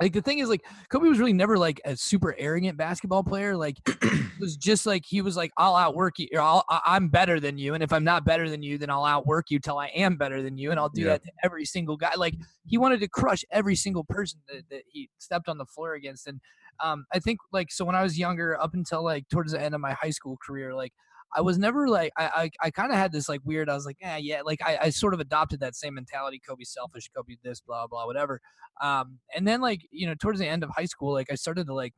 [0.00, 3.54] Like the thing is, like Kobe was really never like a super arrogant basketball player.
[3.56, 6.28] Like it was just like he was like, "I'll outwork you.
[6.32, 8.88] Or I'll, I- I'm better than you, and if I'm not better than you, then
[8.88, 11.08] I'll outwork you till I am better than you, and I'll do Yeah.
[11.10, 12.34] that to every single guy." Like
[12.66, 16.26] he wanted to crush every single person that, that he stepped on the floor against,
[16.26, 16.40] and
[16.82, 19.74] um, I think like so when I was younger, up until like towards the end
[19.74, 20.94] of my high school career, like
[21.34, 23.68] I was never like I I, I kind of had this like weird.
[23.68, 24.42] I was like, yeah, yeah.
[24.42, 26.40] Like I, I sort of adopted that same mentality.
[26.46, 27.10] Kobe selfish.
[27.14, 28.40] Kobe this, blah blah, whatever.
[28.80, 31.66] Um, and then like you know towards the end of high school, like I started
[31.66, 31.94] to like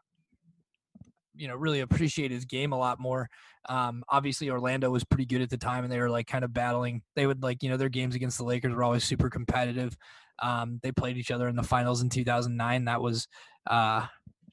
[1.34, 3.28] you know really appreciate his game a lot more.
[3.68, 6.52] Um, obviously Orlando was pretty good at the time, and they were like kind of
[6.52, 7.02] battling.
[7.16, 9.96] They would like you know their games against the Lakers were always super competitive.
[10.40, 12.84] Um, they played each other in the finals in 2009.
[12.86, 13.28] That was
[13.68, 14.06] uh,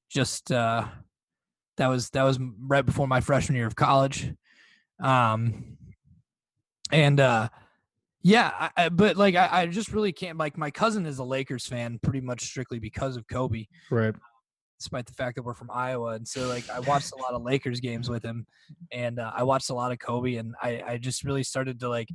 [0.10, 0.86] just uh,
[1.78, 4.32] that was that was right before my freshman year of college.
[5.01, 5.77] Um,
[6.91, 7.49] and uh,
[8.21, 10.38] yeah, I, I, but like I, I just really can't.
[10.38, 13.65] Like my cousin is a Lakers fan, pretty much strictly because of Kobe.
[13.89, 14.15] Right.
[14.79, 17.41] Despite the fact that we're from Iowa, and so like I watched a lot of
[17.41, 18.45] Lakers games with him,
[18.93, 21.89] and uh, I watched a lot of Kobe, and I, I just really started to
[21.89, 22.07] like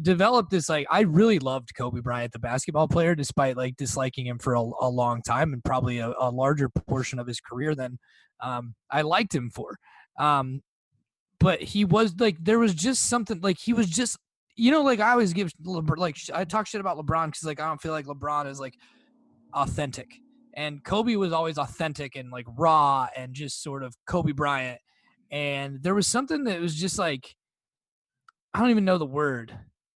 [0.00, 4.38] develop this like I really loved Kobe Bryant, the basketball player, despite like disliking him
[4.38, 7.98] for a, a long time and probably a, a larger portion of his career than
[8.40, 9.76] um, I liked him for.
[10.18, 10.62] Um,
[11.38, 14.18] but he was like there was just something like he was just
[14.56, 17.60] you know like I always give LeBron, like I talk shit about LeBron because like
[17.60, 18.74] I don't feel like LeBron is like
[19.52, 20.20] authentic.
[20.54, 24.80] And Kobe was always authentic and like raw and just sort of Kobe Bryant.
[25.30, 27.34] And there was something that was just like
[28.54, 29.56] I don't even know the word.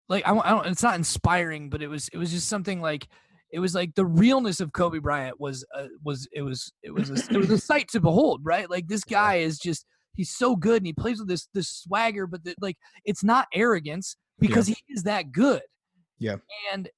[0.09, 3.07] Like I, I don't it's not inspiring but it was it was just something like
[3.51, 7.09] it was like the realness of Kobe Bryant was uh, was it was it was
[7.09, 8.69] a, it was a sight to behold right?
[8.69, 9.85] Like this guy is just
[10.19, 13.47] he's so good and he plays with this this swagger but the, like it's not
[13.53, 14.75] arrogance because yeah.
[14.87, 15.61] he is that good.
[16.17, 16.37] Yeah.
[16.73, 16.89] And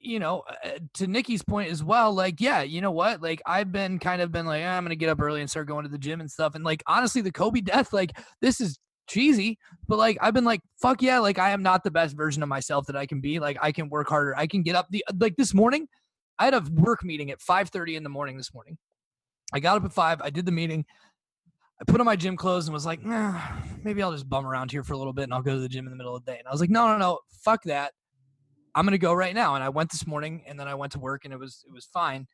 [0.00, 3.20] you know uh, uh to nikki's point as well like yeah you know what?
[3.20, 5.66] Like i've been kind of been like oh, i'm gonna get up early and start
[5.66, 6.54] going to the gym and stuff.
[6.54, 10.60] And like honestly the kobe death like this is cheesy but like i've been like
[10.80, 13.40] fuck yeah like i am not the best version of myself that i can be.
[13.40, 14.36] Like i can work harder.
[14.36, 15.88] I can get up the uh, like this morning
[16.38, 18.78] i had a work meeting at 5 30 in the morning this morning.
[19.52, 20.84] I got up at 5 i did the meeting
[21.80, 23.40] I put on my gym clothes and was like, nah,
[23.82, 25.68] maybe I'll just bum around here for a little bit and I'll go to the
[25.68, 26.38] gym in the middle of the day.
[26.38, 27.92] And I was like, no, no, no, fuck that.
[28.74, 29.54] I'm gonna go right now.
[29.54, 31.72] And I went this morning and then I went to work and it was it
[31.72, 32.26] was fine.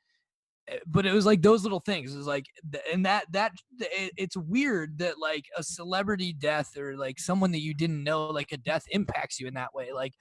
[0.68, 2.14] Eh, but it was like those little things.
[2.14, 2.46] It was like,
[2.92, 7.74] and that that it's weird that like a celebrity death or like someone that you
[7.74, 9.92] didn't know, like a death impacts you in that way.
[9.92, 10.14] Like,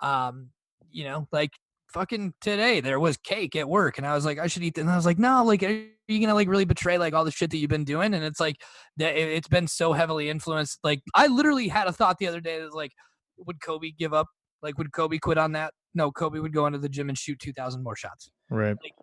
[0.00, 0.50] um,
[0.90, 1.50] you know, like
[1.92, 4.78] fucking today there was cake at work and I was like, I should eat.
[4.78, 7.30] And I was like, no, like, are you gonna like really betray like all the
[7.30, 8.14] shit that you've been doing?
[8.14, 8.56] And it's like
[8.96, 10.78] that it's been so heavily influenced.
[10.82, 12.92] Like I literally had a thought the other day that like,
[13.38, 14.26] would Kobe give up?
[14.62, 15.72] Like, would Kobe quit on that?
[15.94, 18.30] No, Kobe would go into the gym and shoot two thousand more shots.
[18.50, 18.76] Right.
[18.82, 18.94] Like,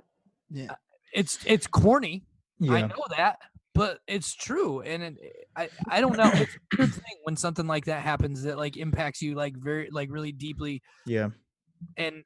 [0.50, 0.72] yeah.
[0.72, 0.76] Uh,
[1.14, 2.24] it's it's corny.
[2.60, 2.74] Yeah.
[2.74, 3.38] I know that,
[3.74, 5.16] but it's true, and it,
[5.56, 6.30] I I don't know.
[6.34, 9.90] It's a good thing when something like that happens that like impacts you like very
[9.92, 10.82] like really deeply.
[11.06, 11.30] Yeah.
[11.98, 12.24] And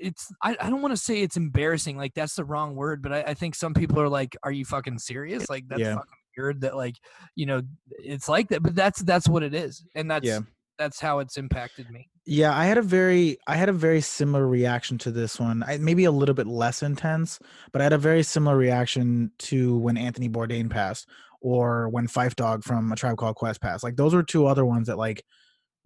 [0.00, 3.12] it's I, I don't want to say it's embarrassing like that's the wrong word but
[3.12, 5.94] I, I think some people are like are you fucking serious like that's yeah.
[5.94, 6.96] fucking weird that like
[7.34, 10.40] you know it's like that but that's that's what it is and that's yeah.
[10.78, 14.46] that's how it's impacted me yeah i had a very i had a very similar
[14.46, 17.38] reaction to this one I, maybe a little bit less intense
[17.72, 21.08] but i had a very similar reaction to when anthony bourdain passed
[21.42, 24.64] or when Phife Dawg from a tribe called quest passed like those were two other
[24.64, 25.24] ones that like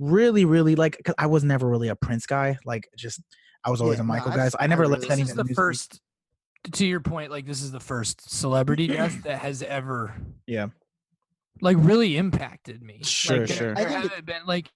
[0.00, 3.20] really really like cause i was never really a prince guy like just
[3.64, 4.50] I was always yeah, a Michael no, guy.
[4.58, 5.22] I never listened to any.
[5.22, 6.00] This is the first.
[6.72, 10.14] To your point, like this is the first celebrity death that has ever.
[10.46, 10.66] Yeah.
[11.62, 13.00] Like really impacted me.
[13.02, 13.74] Sure, like, sure.
[13.74, 14.70] There, there I think it, been like.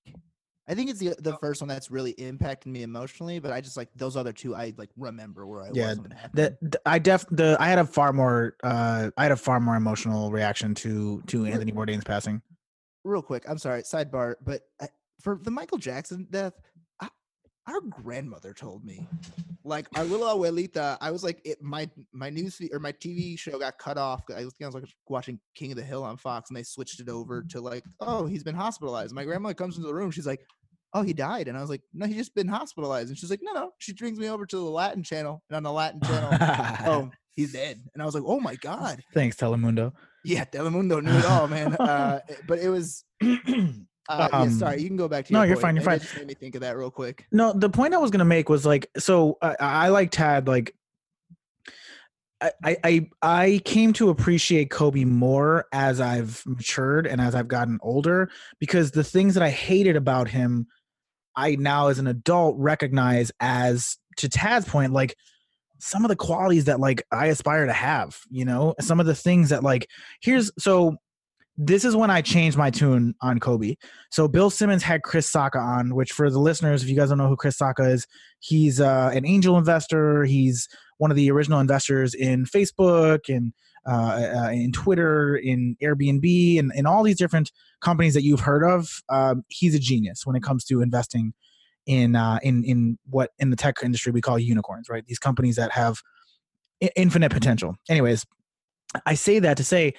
[0.66, 3.76] I think it's the the first one that's really impacted me emotionally, but I just
[3.76, 4.54] like those other two.
[4.54, 6.00] I like remember where I yeah, was.
[6.34, 9.60] Yeah, the, I def the I had a far more uh I had a far
[9.60, 12.40] more emotional reaction to to Anthony Bourdain's passing.
[13.04, 14.88] Real quick, I'm sorry, sidebar, but I,
[15.20, 16.54] for the Michael Jackson death,
[17.68, 19.06] our grandmother told me
[19.64, 23.58] like our little abuelita i was like it my my news or my tv show
[23.58, 26.50] got cut off i was, I was like watching king of the hill on fox
[26.50, 29.14] and they switched it over to like oh he's been hospitalized.
[29.14, 30.40] My grandma comes into the room she's like
[30.94, 31.48] oh he died.
[31.48, 33.08] And i was like no he's just been hospitalized.
[33.08, 33.70] And she's like no no.
[33.78, 36.30] She brings me over to the latin channel and on the latin channel
[36.86, 37.82] oh he's dead.
[37.94, 39.02] And i was like oh my god.
[39.14, 39.92] Thanks telemundo.
[40.24, 41.76] Yeah telemundo knew it all man.
[41.80, 43.04] Uh, but it was
[44.08, 45.32] uh, um, yeah, sorry, you can go back to.
[45.32, 45.62] Your No, you're point.
[45.62, 45.76] fine.
[45.76, 46.00] You're fine.
[46.00, 47.26] Just made me think of that real quick.
[47.32, 50.48] No, the point I was gonna make was like, so I, I like Tad.
[50.48, 50.74] Like,
[52.40, 57.78] I, I I came to appreciate Kobe more as I've matured and as I've gotten
[57.82, 60.68] older because the things that I hated about him,
[61.36, 65.16] I now as an adult recognize as to Tad's point, like
[65.80, 68.18] some of the qualities that like I aspire to have.
[68.30, 69.88] You know, some of the things that like
[70.20, 70.96] here's so
[71.60, 73.74] this is when I changed my tune on Kobe.
[74.12, 77.18] So Bill Simmons had Chris Sacca on, which for the listeners, if you guys don't
[77.18, 78.06] know who Chris Sacca is,
[78.38, 80.24] he's uh, an angel investor.
[80.24, 80.68] He's
[80.98, 83.52] one of the original investors in Facebook and
[83.88, 88.62] uh, uh, in Twitter, in Airbnb, and in all these different companies that you've heard
[88.62, 89.02] of.
[89.08, 91.32] Um, he's a genius when it comes to investing
[91.86, 95.04] in uh, in in what in the tech industry we call unicorns, right?
[95.06, 95.98] These companies that have
[96.94, 97.76] infinite potential.
[97.88, 98.24] Anyways,
[99.06, 99.94] I say that to say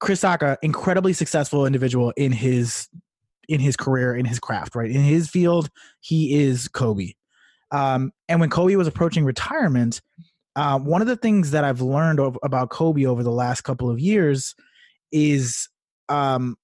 [0.00, 2.88] Chris Sacca, incredibly successful individual in his
[3.48, 4.90] in his career, in his craft, right?
[4.90, 5.68] In his field,
[6.00, 7.12] he is Kobe.
[7.72, 10.00] Um, and when Kobe was approaching retirement,
[10.54, 13.90] uh, one of the things that I've learned of, about Kobe over the last couple
[13.90, 14.54] of years
[15.10, 15.68] is
[16.08, 16.56] um,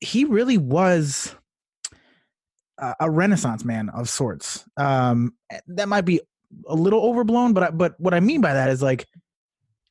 [0.00, 1.34] he really was
[2.78, 4.64] a, a renaissance man of sorts.
[4.76, 5.34] Um,
[5.68, 6.20] that might be
[6.66, 9.06] a little overblown, but I, but what I mean by that is like,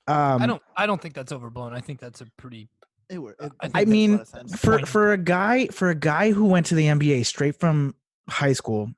[0.08, 1.73] um, I don't I don't think that's overblown.
[1.73, 2.67] I think that's a pretty
[3.12, 4.56] It were, it, I I mean, lot of sense.
[4.60, 7.93] for for a guy for a guy who went to the NBA straight from
[8.30, 8.89] high school,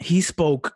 [0.00, 0.74] he spoke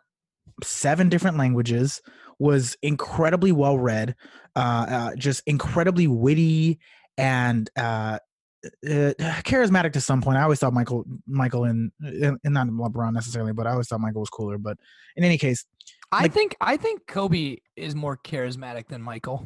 [0.63, 2.01] seven different languages,
[2.39, 4.15] was incredibly well read,
[4.55, 6.79] uh, uh, just incredibly witty
[7.17, 8.19] and uh,
[8.65, 9.13] uh,
[9.45, 10.37] charismatic to some point.
[10.37, 14.01] I always thought Michael Michael and, and and not LeBron necessarily, but I always thought
[14.01, 14.57] Michael was cooler.
[14.57, 14.77] But
[15.15, 15.63] in any case,
[16.11, 19.45] I Like- think I think Kobe is more charismatic than Michael.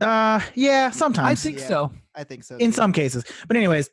[0.00, 1.66] uh, yeah, sometimes I think Yeah.
[1.68, 1.92] so.
[2.18, 2.56] I think so.
[2.56, 2.76] in too.
[2.76, 3.24] some cases.
[3.46, 3.88] But anyways,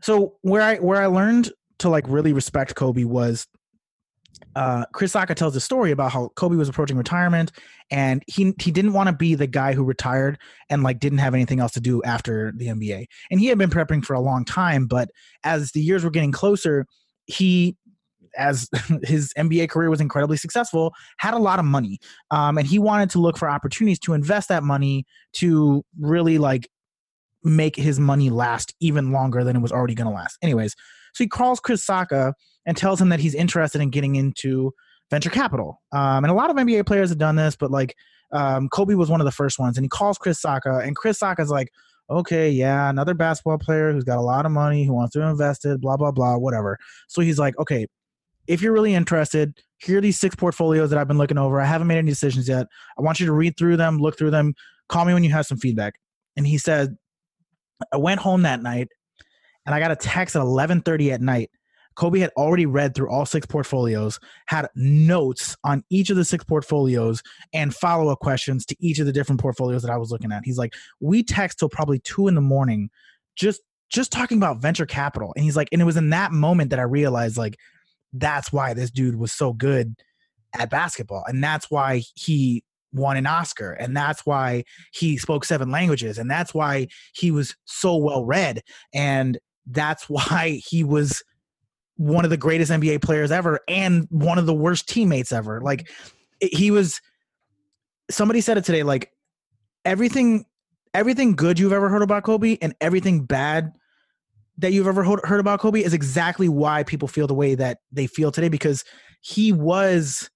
[0.00, 3.46] so where I where I learned to like really respect Kobe was
[4.54, 7.50] uh Chris Sacca tells a story about how Kobe was approaching retirement
[7.90, 10.38] and he he didn't want to be the guy who retired
[10.70, 13.06] and like didn't have anything else to do after the NBA.
[13.30, 15.08] And he had been prepping for a long time, but
[15.42, 16.86] as the years were getting closer,
[17.26, 17.76] he
[18.36, 18.68] as
[19.02, 21.98] his NBA career was incredibly successful, had a lot of money.
[22.30, 26.68] Um, and he wanted to look for opportunities to invest that money to really like
[27.44, 30.38] make his money last even longer than it was already going to last.
[30.42, 30.74] Anyways,
[31.12, 32.32] so he calls Chris Sacca
[32.66, 34.72] and tells him that he's interested in getting into
[35.10, 35.80] venture capital.
[35.92, 37.94] Um, and a lot of NBA players have done this, but like
[38.32, 39.76] um, Kobe was one of the first ones.
[39.76, 41.68] And he calls Chris Sacca, and Chris Sacca's like,
[42.10, 45.64] okay, yeah, another basketball player who's got a lot of money, who wants to invest
[45.64, 46.78] it, blah, blah, blah, whatever.
[47.08, 47.86] So he's like, okay,
[48.46, 51.60] if you're really interested, here are these six portfolios that I've been looking over.
[51.60, 52.66] I haven't made any decisions yet.
[52.98, 54.54] I want you to read through them, look through them,
[54.88, 55.94] call me when you have some feedback.
[56.36, 56.96] And he said,
[57.92, 58.88] I went home that night
[59.66, 61.50] and I got a text at 11:30 at night.
[61.96, 66.42] Kobe had already read through all six portfolios, had notes on each of the six
[66.42, 70.42] portfolios and follow-up questions to each of the different portfolios that I was looking at.
[70.44, 72.90] He's like, "We text till probably 2 in the morning
[73.36, 73.60] just
[73.90, 76.80] just talking about venture capital." And he's like, and it was in that moment that
[76.80, 77.56] I realized like
[78.12, 79.94] that's why this dude was so good
[80.58, 82.62] at basketball and that's why he
[82.94, 87.54] won an Oscar and that's why he spoke seven languages and that's why he was
[87.64, 88.62] so well read
[88.94, 91.22] and that's why he was
[91.96, 95.60] one of the greatest NBA players ever and one of the worst teammates ever.
[95.60, 95.88] Like
[96.40, 97.00] he was
[98.10, 99.10] somebody said it today like
[99.84, 100.44] everything
[100.92, 103.72] everything good you've ever heard about Kobe and everything bad
[104.58, 108.06] that you've ever heard about Kobe is exactly why people feel the way that they
[108.06, 108.84] feel today because
[109.20, 110.30] he was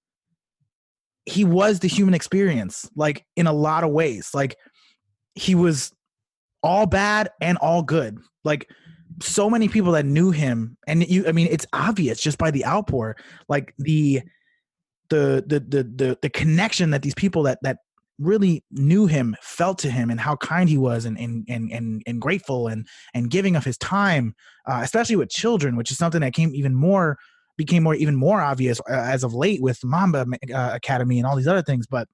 [1.29, 4.31] he was the human experience like in a lot of ways.
[4.33, 4.57] Like
[5.35, 5.91] he was
[6.63, 8.17] all bad and all good.
[8.43, 8.67] Like
[9.21, 12.65] so many people that knew him and you i mean it's obvious just by the
[12.65, 13.17] outpour
[13.49, 14.21] like the
[15.09, 17.79] the the the the, the connection that these people that that
[18.19, 22.03] really knew him felt to him and how kind he was and and and and,
[22.05, 24.35] and grateful and and giving of his time
[24.67, 27.17] uh, especially with children which is something that came even more
[27.59, 31.35] became more even more obvious uh, as of late with mamba uh, academy and all
[31.35, 32.07] these other things but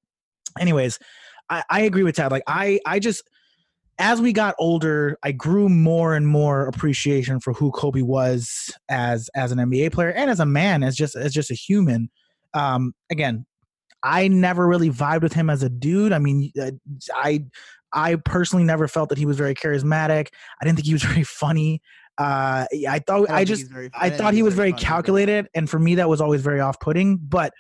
[0.60, 1.00] anyways
[1.50, 2.32] I, I agree with Tad.
[2.32, 3.24] Like I, I just
[3.98, 9.30] as we got older, I grew more and more appreciation for who Kobe was as
[9.36, 12.10] as an NBA player and as a man, as just as just a human.
[12.54, 13.46] Um, again,
[14.04, 16.12] I never really vibed with him as a dude.
[16.12, 16.72] I mean, uh,
[17.14, 17.46] I
[17.94, 20.28] I personally never felt that he was very charismatic.
[20.62, 21.82] I didn't think he was very funny.
[22.18, 24.78] Uh, I thought I just I thought he was very either.
[24.78, 27.18] calculated, and for me, that was always very off-putting.
[27.18, 27.52] But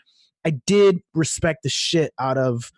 [0.45, 2.71] I did respect the shit out of.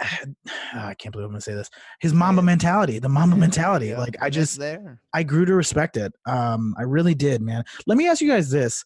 [0.00, 1.70] I can't believe I'm gonna say this.
[2.00, 2.44] His Mamba it.
[2.44, 3.88] mentality, the Mamba mentality.
[3.88, 5.00] yeah, Like I just, there.
[5.14, 6.12] I grew to respect it.
[6.26, 7.64] Um, I really did, man.
[7.86, 8.84] Let me ask you guys this.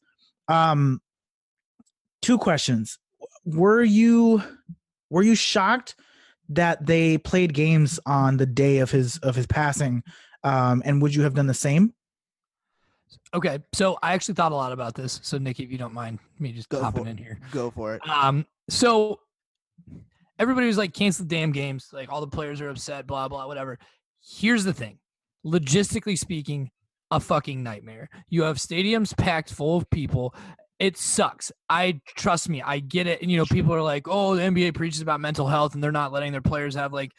[0.49, 1.01] Um,
[2.21, 2.99] two questions.
[3.47, 4.43] Were you,
[5.11, 5.95] were you shocked
[6.51, 10.03] that they played games on the day of his of his passing?
[10.45, 11.93] Um, and would you have done the same?
[13.33, 15.19] Okay, so I actually thought a lot about this.
[15.23, 17.41] So Nikki, if you don't mind me just Go hopping in here.
[17.51, 18.09] Go for it.
[18.09, 19.19] Um, so
[20.39, 21.89] everybody was like, cancel the damn games.
[21.93, 23.79] Like all the players are upset, blah, blah, whatever.
[24.23, 24.99] Here's the thing
[25.45, 26.71] logistically speaking,
[27.11, 28.09] a fucking nightmare.
[28.29, 30.35] You have stadiums packed full of people.
[30.79, 31.53] It sucks.
[31.69, 33.23] I trust me, I get it.
[33.23, 35.93] And you know, people are like, oh, the NBA preaches about mental health and they're
[35.93, 37.13] not letting their players have like,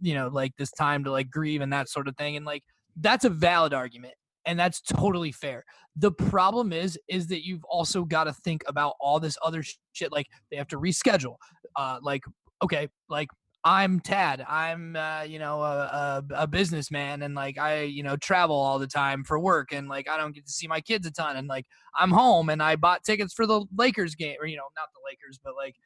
[0.00, 2.36] you know, like this time to like grieve and that sort of thing.
[2.36, 2.62] And like,
[2.96, 4.14] that's a valid argument.
[4.44, 5.64] And that's totally fair.
[5.96, 9.62] The problem is, is that you've also got to think about all this other
[9.92, 10.10] shit.
[10.10, 11.36] Like they have to reschedule.
[11.76, 12.22] Uh, like
[12.62, 13.28] okay, like
[13.64, 14.44] I'm Tad.
[14.48, 18.78] I'm uh, you know a, a, a businessman, and like I you know travel all
[18.80, 21.36] the time for work, and like I don't get to see my kids a ton,
[21.36, 21.66] and like
[21.96, 25.00] I'm home, and I bought tickets for the Lakers game, or you know not the
[25.08, 25.76] Lakers, but like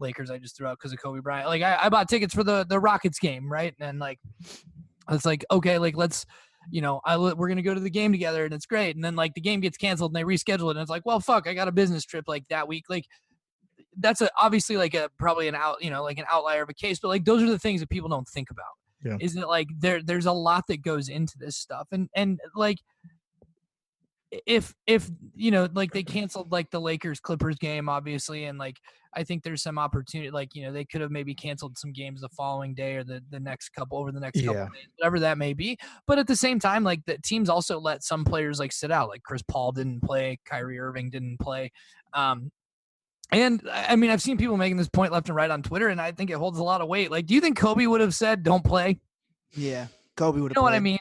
[0.00, 1.48] Lakers I just threw out because of Kobe Bryant.
[1.48, 3.74] Like I, I bought tickets for the the Rockets game, right?
[3.80, 4.18] And like
[5.10, 6.26] it's like okay, like let's
[6.70, 8.96] you know, I we're gonna go to the game together and it's great.
[8.96, 11.20] And then like the game gets canceled and they reschedule it and it's like, well,
[11.20, 12.84] fuck, I got a business trip like that week.
[12.88, 13.06] Like
[13.98, 16.74] that's a obviously like a probably an out, you know, like an outlier of a
[16.74, 18.64] case, but like those are the things that people don't think about.
[19.04, 19.16] Yeah.
[19.20, 22.78] Is it like there there's a lot that goes into this stuff and and like
[24.46, 28.78] if if you know like they canceled like the Lakers Clippers game obviously and like
[29.16, 32.20] I think there's some opportunity like you know they could have maybe canceled some games
[32.20, 34.62] the following day or the the next couple over the next couple Yeah.
[34.66, 37.80] of days, whatever that may be but at the same time like the teams also
[37.80, 41.72] let some players like sit out like Chris Paul didn't play Kyrie Irving didn't play
[42.12, 42.50] um
[43.32, 45.88] and I I mean I've seen people making this point left and right on Twitter
[45.88, 48.00] and I think it holds a lot of weight like do you think Kobe would
[48.02, 49.00] have said don't play
[49.54, 49.86] Yeah,
[50.16, 50.56] Kobe would you have.
[50.56, 50.98] know what I mean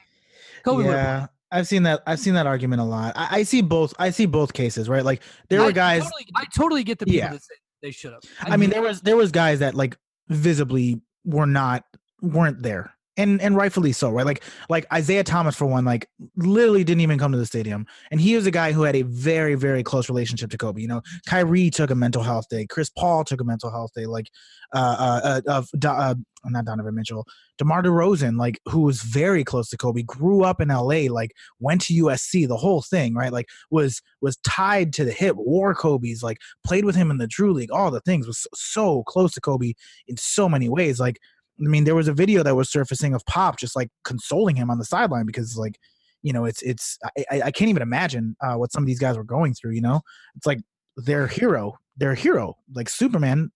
[0.63, 2.01] Kobe would have yeah, I've seen that.
[2.07, 3.13] I've seen that argument a lot.
[3.15, 3.93] I, I see both.
[3.99, 5.05] I see both cases, right?
[5.05, 6.01] Like there I were guys.
[6.03, 7.31] Totally, I totally get the people Yeah.
[7.33, 7.53] that say
[7.85, 8.23] they should have.
[8.41, 9.95] I mean, there was there was guys that like
[10.27, 11.83] visibly were not
[12.19, 14.25] weren't there, and and rightfully so, right?
[14.25, 18.19] Like like Isaiah Thomas for one, like literally didn't even come to the stadium, and
[18.19, 20.81] he was a guy who had a very very close relationship to Kobe.
[20.81, 24.05] You know, Kyrie took a mental health day, Chris Paul took a mental health day,
[24.05, 24.29] like
[24.73, 26.15] uh uh, uh of Do- uh,
[26.47, 27.25] not Donovan Mitchell,
[27.57, 31.81] DeMar DeRozan, like who was very close to Kobe, grew up in LA, like went
[31.81, 33.31] to USC, the whole thing, right?
[33.31, 37.27] Like was was tied to the hip, wore Kobe's, like played with him in the
[37.27, 39.73] Drew League, all the things was so close to Kobe
[40.07, 40.99] in so many ways.
[40.99, 41.19] Like,
[41.59, 44.69] I mean, there was a video that was surfacing of Pop just like consoling him
[44.69, 45.79] on the sideline because like,
[46.21, 46.97] you know, it's it's
[47.31, 49.71] I, I can't even imagine uh, what some of these guys were going through.
[49.71, 50.01] You know,
[50.35, 50.59] it's like
[50.97, 53.51] their hero, their hero, like Superman.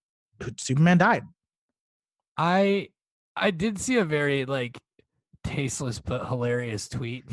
[0.58, 1.24] Superman died.
[2.38, 2.90] I
[3.36, 4.78] I did see a very like
[5.44, 7.26] tasteless but hilarious tweet.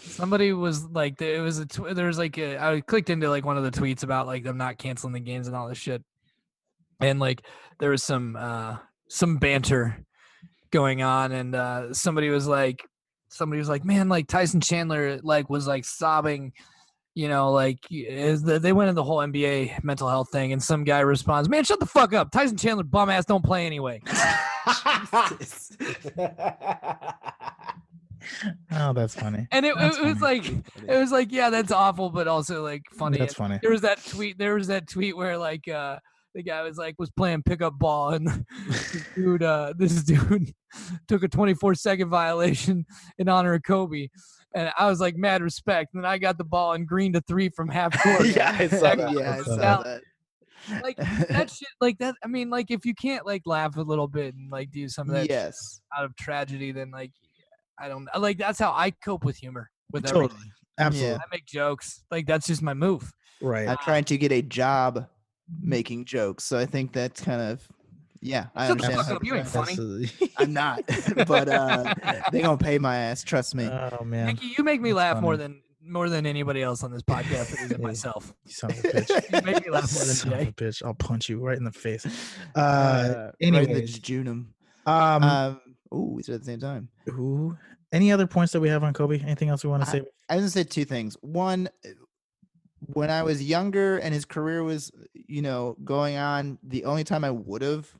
[0.00, 3.44] Somebody was like, it was a tw- there was like a, I clicked into like
[3.44, 6.02] one of the tweets about like them not canceling the games and all this shit,
[7.00, 7.42] and like
[7.78, 8.78] there was some uh
[9.10, 10.02] some banter
[10.70, 12.82] going on, and uh somebody was like,
[13.28, 16.52] somebody was like, man, like Tyson Chandler like was like sobbing.
[17.12, 20.62] You know, like is the, they went in the whole NBA mental health thing, and
[20.62, 22.30] some guy responds, "Man, shut the fuck up!
[22.30, 24.00] Tyson Chandler bum ass don't play anyway."
[28.72, 29.46] oh, that's funny.
[29.50, 32.82] And it, That's it was like it was like yeah, that's awful, but also like
[32.92, 33.18] funny.
[33.18, 33.58] That's And funny.
[33.62, 34.38] There was that tweet.
[34.38, 35.98] There was that tweet where like uh
[36.34, 38.26] the guy was like was playing pickup ball and
[38.68, 40.52] this dude uh this dude
[41.08, 42.84] took a 24 second violation
[43.18, 44.08] in honor of Kobe.
[44.52, 45.94] And I was like mad respect.
[45.94, 48.26] And then I got the ball and green to three from half court.
[48.26, 49.12] Yeah, I saw That that.
[49.12, 49.84] yeah, I saw out.
[49.84, 50.02] that.
[50.82, 54.08] Like that shit like that I mean like if you can't like laugh a little
[54.08, 55.80] bit and like do some of that shit yes.
[55.96, 57.12] out of tragedy then like
[57.78, 60.28] I don't like that's how I cope with humor with everything.
[60.28, 60.50] Totally.
[60.78, 61.14] Absolutely.
[61.14, 62.04] I make jokes.
[62.10, 63.10] Like that's just my move.
[63.40, 63.68] Right.
[63.68, 65.08] I'm trying to get a job
[65.60, 67.66] making jokes, so I think that's kind of
[68.22, 68.46] yeah.
[68.54, 69.16] I Shut understand.
[69.16, 69.72] up, you ain't funny.
[69.72, 70.30] Absolutely.
[70.36, 70.82] I'm not,
[71.26, 71.94] but uh,
[72.32, 73.22] they gonna pay my ass.
[73.24, 73.66] Trust me.
[73.66, 74.26] oh man.
[74.26, 77.56] Nikki, you make me that's laugh more than more than anybody else on this podcast
[77.58, 78.32] other than myself.
[78.44, 79.32] You son of a bitch.
[79.32, 80.52] You make me laugh more than Son of a Jay.
[80.52, 80.82] bitch.
[80.84, 82.06] I'll punch you right in the face.
[82.54, 83.98] Uh, right in the anyways.
[83.98, 84.46] jejunum.
[84.86, 85.60] um, Um,
[85.92, 86.88] ooh, we said at the same time.
[87.06, 87.56] who?
[87.92, 89.18] Any other points that we have on Kobe?
[89.20, 90.02] Anything else we want to say?
[90.28, 91.16] I was gonna say two things.
[91.22, 91.88] One, uh,
[92.94, 97.24] when I was younger and his career was, you know, going on, the only time
[97.24, 97.92] I would have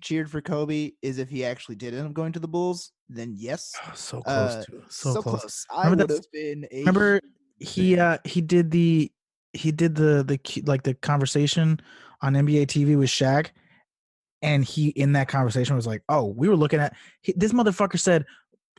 [0.00, 2.92] cheered for Kobe is if he actually did end up going to the Bulls.
[3.08, 5.66] Then yes, Oh, so close uh, to so, close.
[5.70, 7.20] I Remember would have been a Remember
[7.58, 9.12] he uh he did the
[9.52, 11.80] he did the the like the conversation
[12.22, 13.48] on NBA TV with Shaq,
[14.40, 17.98] and he in that conversation was like, "Oh, we were looking at he, this motherfucker
[17.98, 18.24] said."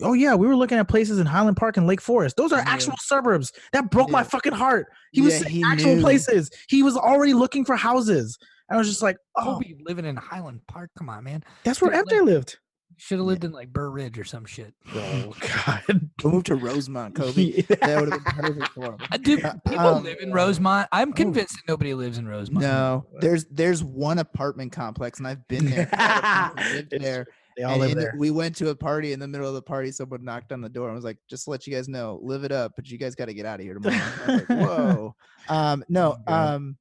[0.01, 2.35] Oh yeah, we were looking at places in Highland Park and Lake Forest.
[2.35, 2.65] Those are Yeah.
[2.67, 3.51] actual suburbs.
[3.73, 4.87] That broke my fucking heart.
[5.11, 6.01] He was Yeah, saying he actual knew.
[6.01, 6.49] places.
[6.67, 8.37] He was already looking for houses.
[8.71, 10.89] I was just like, oh, Kobe living in Highland Park.
[10.97, 11.43] Come on, man.
[11.63, 12.57] that's where Dude, FJ like- lived.
[12.97, 14.73] Should have lived in like Burr Ridge or some shit.
[14.95, 15.33] Oh
[15.65, 17.61] God, move to Rosemont, Kobe.
[17.67, 18.97] that would have been perfect for him.
[19.23, 20.87] Dude, Uh, people um, live in Rosemont.
[20.91, 22.63] I'm convinced that nobody lives in Rosemont.
[22.65, 25.89] No, there's there's one apartment complex, and I've been there.
[25.91, 27.27] I had a friend lived It's there.
[27.57, 28.13] They all and live the- there.
[28.17, 29.91] we went to a party in the middle of the party.
[29.91, 32.43] Someone knocked on the door and was like, "Just to let you guys know, live
[32.43, 34.49] it up, but you guys got to get out of here tomorrow." I was like,
[34.49, 35.15] Whoa.
[35.49, 36.17] Um, no.
[36.27, 36.77] Oh, Um,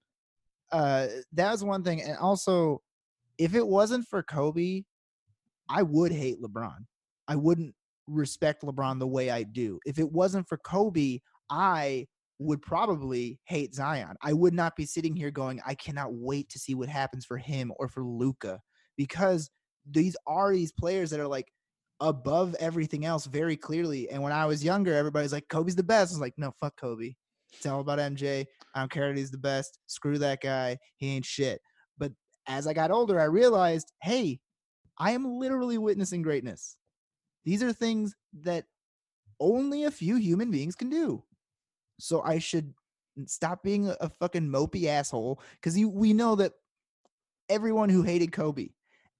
[0.70, 2.80] uh, that was one thing, and also,
[3.38, 4.84] if it wasn't for Kobe,
[5.68, 6.78] I would hate LeBron.
[7.28, 7.74] I wouldn't
[8.06, 9.78] respect LeBron the way I do.
[9.84, 11.18] If it wasn't for Kobe,
[11.50, 12.06] I
[12.38, 14.16] would probably hate Zion.
[14.22, 17.36] I would not be sitting here going, I cannot wait to see what happens for
[17.38, 18.60] him or for Luka
[18.96, 19.48] because
[19.90, 21.52] these are these players that are like
[22.00, 24.10] above everything else very clearly.
[24.10, 26.12] And when I was younger, everybody's like, Kobe's the best.
[26.12, 27.14] I was like, no, fuck Kobe.
[27.52, 28.46] It's all about MJ.
[28.74, 29.78] I don't care that he's the best.
[29.86, 30.78] Screw that guy.
[30.96, 31.60] He ain't shit.
[31.98, 32.12] But
[32.46, 34.40] as I got older, I realized, hey,
[34.98, 36.76] I am literally witnessing greatness.
[37.44, 38.64] These are things that
[39.40, 41.22] only a few human beings can do.
[41.98, 42.72] So I should
[43.26, 46.52] stop being a, fucking mopey asshole because we know that
[47.48, 48.68] everyone who hated Kobe,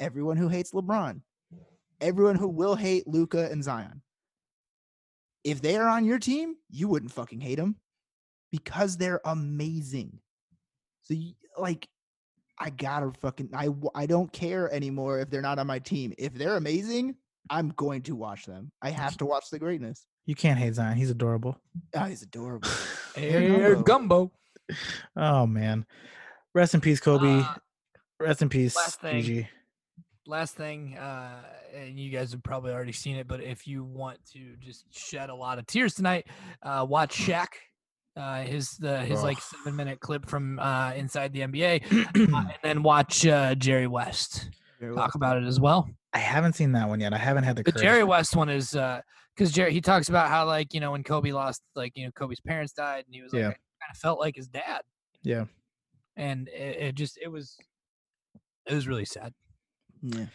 [0.03, 1.21] everyone who hates LeBron,
[2.01, 4.03] everyone who will hate Luka and Zion,
[5.45, 7.77] if they are on your team, you wouldn't fucking hate them
[8.51, 10.19] because they're amazing.
[11.03, 11.89] So you, like
[12.59, 16.13] I gotta fucking I I don't care anymore if they're not on my team.
[16.19, 17.15] If they're amazing,
[17.49, 18.71] I'm going to watch them.
[18.83, 20.07] I have to watch the greatness.
[20.27, 20.97] You can't hate Zion.
[20.97, 21.61] He's adorable.
[21.95, 22.69] Oh, he's adorable.
[23.17, 24.33] Air gumbo.
[25.17, 25.87] Oh man.
[26.55, 27.41] Rest in peace, Kobe.
[27.41, 27.55] Uh,
[28.21, 29.23] Rest in peace, last thing.
[29.23, 29.49] Gigi.
[30.27, 31.43] Last thing, uh,
[31.75, 35.31] and you guys have probably already seen it, but if you want to just shed
[35.31, 36.27] a lot of tears tonight,
[36.63, 37.49] uh, watch Shaq.
[38.15, 42.53] Uh, his the his like seven minute clip from uh, inside the NBA, uh, and
[42.63, 44.51] then watch uh, Jerry West
[44.83, 44.95] well.
[44.95, 45.89] talk about it as well.
[46.13, 47.15] I haven't seen that one yet.
[47.15, 47.73] I haven't had the The.
[47.73, 48.73] Jerry West one is
[49.35, 52.11] because Jerry he talks about how like you know when Kobe lost like you know
[52.13, 53.47] Kobe's parents died and he was like Yeah.
[53.47, 54.83] kind of felt like his dad
[55.23, 55.45] Yeah.
[56.15, 57.57] and it, it just it was
[58.67, 59.33] it was really sad.
[60.03, 60.27] Yeah.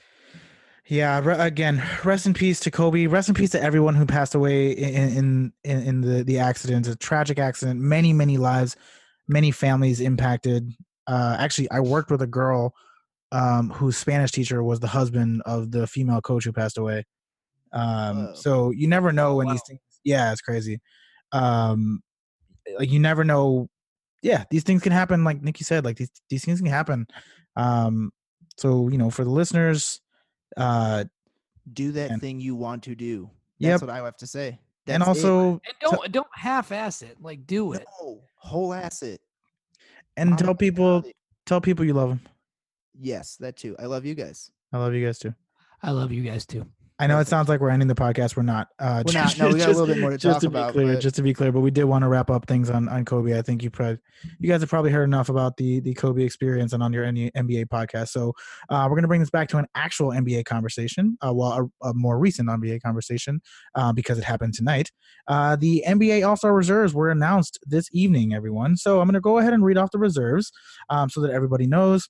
[0.89, 3.07] Yeah, re- again, rest in peace to Kobe.
[3.07, 6.87] Rest in peace to everyone who passed away in in in, the the accident.
[6.87, 7.81] A tragic accident.
[7.81, 8.77] Many many lives,
[9.27, 10.71] many families impacted.
[11.05, 12.73] Uh, actually, I worked with a girl
[13.33, 17.03] um, whose Spanish teacher was the husband of the female coach who passed away.
[17.73, 18.33] Um, Whoa.
[18.35, 19.81] so you never know when these things.
[20.05, 20.79] Yeah, it's crazy.
[21.33, 22.01] Um,
[22.79, 23.67] like you never know.
[24.23, 25.25] Yeah, these things can happen.
[25.25, 27.07] Like Nikki said, like these these things can happen.
[27.57, 28.11] Um,
[28.57, 30.01] so you know, for the listeners,
[30.57, 31.05] uh,
[31.73, 33.29] Do that And- thing you want to do.
[33.59, 33.71] Yep.
[33.71, 34.59] That's what I have to say.
[34.87, 35.25] and That's it.
[35.25, 37.17] also And don't don't half ass it.
[37.21, 37.85] Like do it.
[38.01, 39.19] no, whole ass it.
[40.15, 41.03] and Mama tell people
[41.45, 42.21] tell people you love them.
[42.99, 43.75] Yes, that too.
[43.79, 44.49] I love you guys.
[44.73, 45.33] I love you guys too.
[45.83, 46.65] I love you guys too.
[46.99, 48.35] I know it sounds like we're ending the podcast.
[48.35, 48.69] We're not.
[48.79, 49.37] Uh, We're not.
[49.37, 51.01] No, we got a little bit more to just talk to about, Be clear, but-
[51.01, 53.37] just to be clear, but we did want to wrap up things on on Kobe.
[53.37, 53.99] I think you probably
[54.39, 57.67] you guys have probably heard enough about the the Kobe experience and on your NBA
[57.67, 58.09] podcast.
[58.09, 58.33] So
[58.69, 61.17] uh, we're gonna bring this back to an actual NBA conversation.
[61.25, 63.41] Uh, well, a, a more recent NBA conversation
[63.75, 64.91] uh, because it happened tonight.
[65.27, 68.75] Uh, the NBA All Star reserves were announced this evening, everyone.
[68.75, 70.51] So I'm gonna go ahead and read off the reserves
[70.89, 72.09] um, so that everybody knows.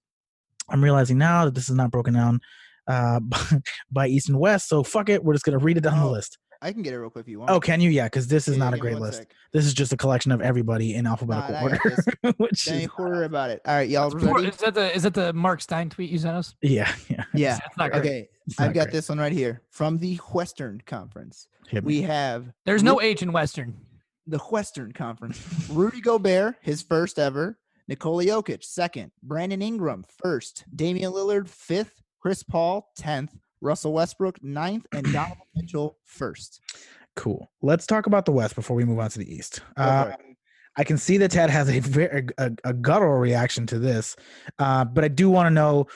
[0.70, 2.40] I'm realizing now that this is not broken down
[2.88, 3.20] uh,
[3.92, 4.68] by East and West.
[4.70, 5.24] So fuck it.
[5.24, 6.38] We're just gonna read it down the Oh, list.
[6.60, 7.52] I can get it real quick if you want.
[7.52, 7.92] Oh, can you?
[7.92, 9.20] Yeah, because this is Yeah, not a great list.
[9.20, 9.32] sec.
[9.54, 11.78] This is just a collection of everybody in alphabetical Nah, order.
[11.78, 12.06] got this.
[12.38, 13.62] which Don't is, you about it.
[13.64, 14.48] All right, y'all Poor- ready?
[14.48, 16.56] Is that the is that the Marc Stein tweet you sent us?
[16.64, 17.26] yeah, yeah.
[17.36, 17.60] Yeah.
[17.78, 18.00] Not great.
[18.00, 18.30] Okay.
[18.48, 18.94] It's I've got great.
[18.94, 21.48] this one right here from the Western Conference.
[21.68, 21.98] Hit me.
[21.98, 23.78] We have There's no Ru- H in Western.
[24.26, 25.40] the Western Conference.
[25.70, 27.60] Rudy Gobert, his first ever.
[27.88, 29.12] Nikola Jokic, second.
[29.22, 30.66] Brandon Ingram, first.
[30.76, 32.02] Damian Lillard, fifth.
[32.28, 33.34] Chris Paul, tenth.
[33.62, 34.86] Russell Westbrook, ninth.
[34.92, 36.60] And Donovan Mitchell, first.
[37.16, 37.50] Cool.
[37.62, 39.62] Let's talk about the West before we move on to the East.
[39.78, 40.14] Go Uh.
[40.76, 44.18] I can see that Tad has a very a, a guttural reaction to this,
[44.60, 45.88] uh, but I do want to know: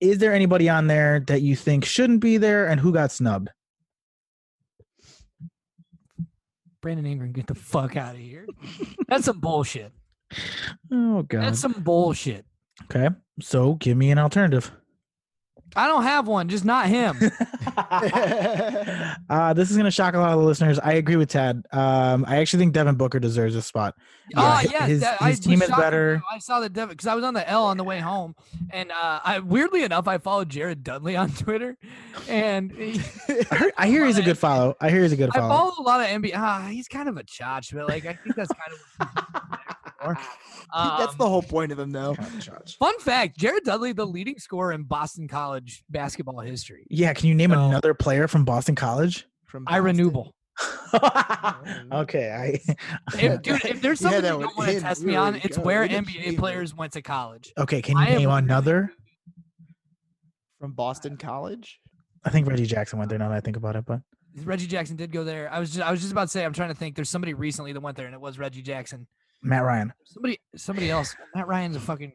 [0.00, 3.50] is there anybody on there that you think shouldn't be there, and who got snubbed?
[6.80, 8.46] Brandon Ingram, get the fuck out of here.
[9.08, 9.92] That's some bullshit.
[10.92, 11.42] Oh God.
[11.42, 12.46] That's some bullshit.
[12.84, 13.08] okay,
[13.40, 14.70] so give me an alternative.
[15.74, 17.16] I don't have one, just not him.
[19.30, 20.78] uh, this is going to shock a lot of the listeners.
[20.78, 21.64] I agree with Tad.
[21.72, 23.94] Um, I actually think Devin Booker deserves a spot.
[24.36, 26.22] Oh hi- yeah, his, that- his I team is shocked when better.
[26.30, 28.34] I saw the Devin because I was on the L on the way home,
[28.70, 31.76] and uh, I weirdly enough I followed Jared Dudley on Twitter,
[32.28, 33.00] and he,
[33.50, 34.76] I, heard, I hear he's a good of follow.
[34.80, 35.46] I hear he's a good follow.
[35.46, 35.70] I follow.
[35.70, 36.32] follow a lot of NBA.
[36.34, 39.08] Ah, he's kind of a chotch, but like I think that's kind of
[40.04, 40.98] what he's there for.
[40.98, 42.14] That's Um, the whole point of him, though.
[42.78, 46.86] fun fact: Jared Dudley, the leading scorer in Boston College basketball history.
[46.90, 49.26] Yeah, can you name So- another player from Boston College?
[49.46, 49.96] From Ira Boston.
[50.10, 50.32] Newble.
[51.92, 52.74] okay, I
[53.18, 55.14] If, dude, if there's You something had that you don't want to in test me
[55.16, 57.52] on, it's Way where to NBA shame players went to college.
[57.58, 57.82] okay.
[57.82, 58.92] Can you am name another?
[60.58, 61.80] From Boston College.
[62.24, 63.18] I think Reggie Jackson went there.
[63.18, 64.00] Now that I think about it, but
[64.44, 65.52] Reggie Jackson did go there.
[65.52, 66.94] I was just I was just about to say I'm trying to think.
[66.94, 69.06] There's somebody recently that went there, and it was Reggie Jackson.
[69.42, 69.92] Matt Ryan.
[70.04, 71.16] Somebody somebody else.
[71.34, 72.12] Matt Ryan's a fucking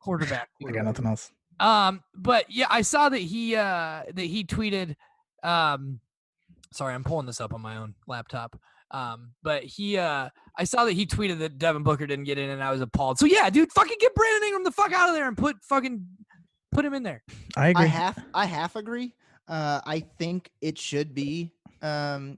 [0.00, 0.48] quarterback.
[0.66, 1.30] I got nothing else.
[1.60, 4.96] Um, but yeah, I saw that he uh that he tweeted.
[5.42, 6.00] Um,
[6.72, 8.58] sorry, I'm pulling this up on my own laptop.
[8.90, 12.50] Um, but he uh I saw that he tweeted that Devin Booker didn't get in,
[12.50, 13.18] and I was appalled.
[13.18, 16.06] So yeah, dude, fucking get Brandon Ingram the fuck out of there and put fucking
[16.72, 17.22] put him in there.
[17.56, 17.84] I agree.
[17.84, 19.14] I half I half agree.
[19.48, 21.52] Uh, I think it should be
[21.82, 22.36] um,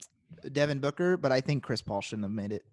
[0.52, 2.64] Devin Booker, but I think Chris Paul shouldn't have made it.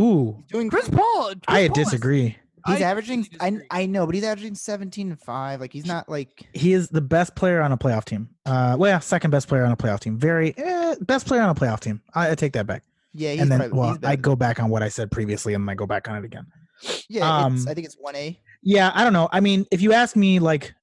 [0.00, 1.26] Ooh, Doing Chris Paul.
[1.26, 2.36] Chris I Paul has- disagree.
[2.66, 3.28] He's I averaging.
[3.40, 3.58] I.
[3.70, 5.60] I know, but he's averaging 17 and five.
[5.60, 6.48] Like he's not like.
[6.54, 8.30] He is the best player on a playoff team.
[8.46, 10.16] Uh, well, yeah, second best player on a playoff team.
[10.18, 12.00] Very eh, best player on a playoff team.
[12.14, 12.82] I, I take that back.
[13.12, 15.52] Yeah, he's and then, probably, well, he's I go back on what I said previously,
[15.52, 16.46] and I go back on it again.
[17.10, 18.40] Yeah, it's, um, I think it's one A.
[18.62, 19.28] Yeah, I don't know.
[19.30, 20.74] I mean, if you ask me, like,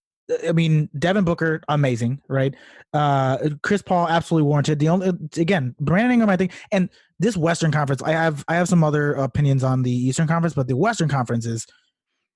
[0.48, 2.56] I mean, Devin Booker, amazing, right?
[2.94, 4.80] Uh, Chris Paul, absolutely warranted.
[4.80, 8.68] The only again, Brandon Ingram, I think, and this Western Conference, I have I have
[8.70, 11.66] some other opinions on the Eastern Conference, but the Western Conference is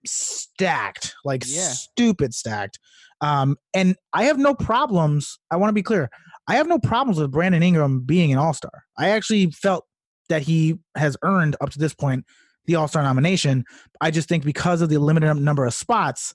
[0.05, 1.69] stacked, like Yeah.
[1.69, 2.79] stupid stacked.
[3.21, 5.39] Um, and I have no problems.
[5.51, 6.09] I want to be clear.
[6.47, 8.83] I have no problems with Brandon Ingram being an All Star.
[8.97, 9.85] I actually felt
[10.29, 12.25] that he has earned up to this point
[12.65, 13.63] the All Star nomination.
[14.01, 16.33] I just think because of the limited number of spots,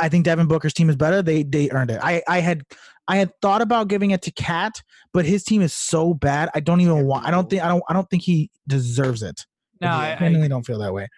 [0.00, 1.22] I think Devin Booker's team is better.
[1.22, 2.00] They they earned it.
[2.02, 2.62] I I had
[3.08, 6.50] I had thought about giving it to Cat, but his team is so bad.
[6.54, 7.26] I don't even want.
[7.26, 9.44] I don't think I don't I don't think he deserves it.
[9.80, 11.08] No, I I, I, genuinely don't feel that way.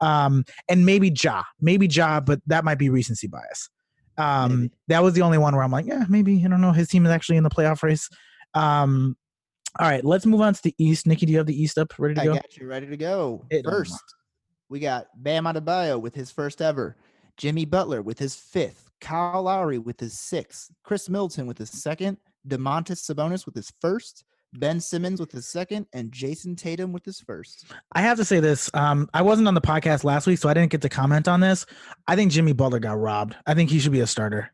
[0.00, 3.68] Um, and maybe Ja, maybe Ja, but that might be recency bias.
[4.16, 4.72] Um, Maybe.
[4.88, 6.72] that was the only one where I'm like, yeah, maybe I don't know.
[6.72, 8.08] His team is actually in the playoff race.
[8.54, 9.16] Um,
[9.80, 11.06] all right, let's move on to the East.
[11.06, 12.34] Nikki, do you have the East up ready to I go?
[12.34, 13.44] got you ready to go.
[13.50, 13.72] Hit 'em.
[13.72, 14.02] First,
[14.68, 16.96] we got Bam Adebayo with his first ever,
[17.36, 22.18] Jimmy Butler with his fifth, Kyle Lowry with his sixth, Khris Middleton with his second,
[22.46, 27.20] Domantas Sabonis with his first, Ben Simmons with his second, and Jayson Tatum with his
[27.20, 27.66] first.
[27.92, 28.70] I have to say this.
[28.72, 31.40] Um, I wasn't on the podcast last week, so I didn't get to comment on
[31.40, 31.66] this.
[32.06, 33.34] I think Jimmy Butler got robbed.
[33.46, 34.52] I think he should be a starter.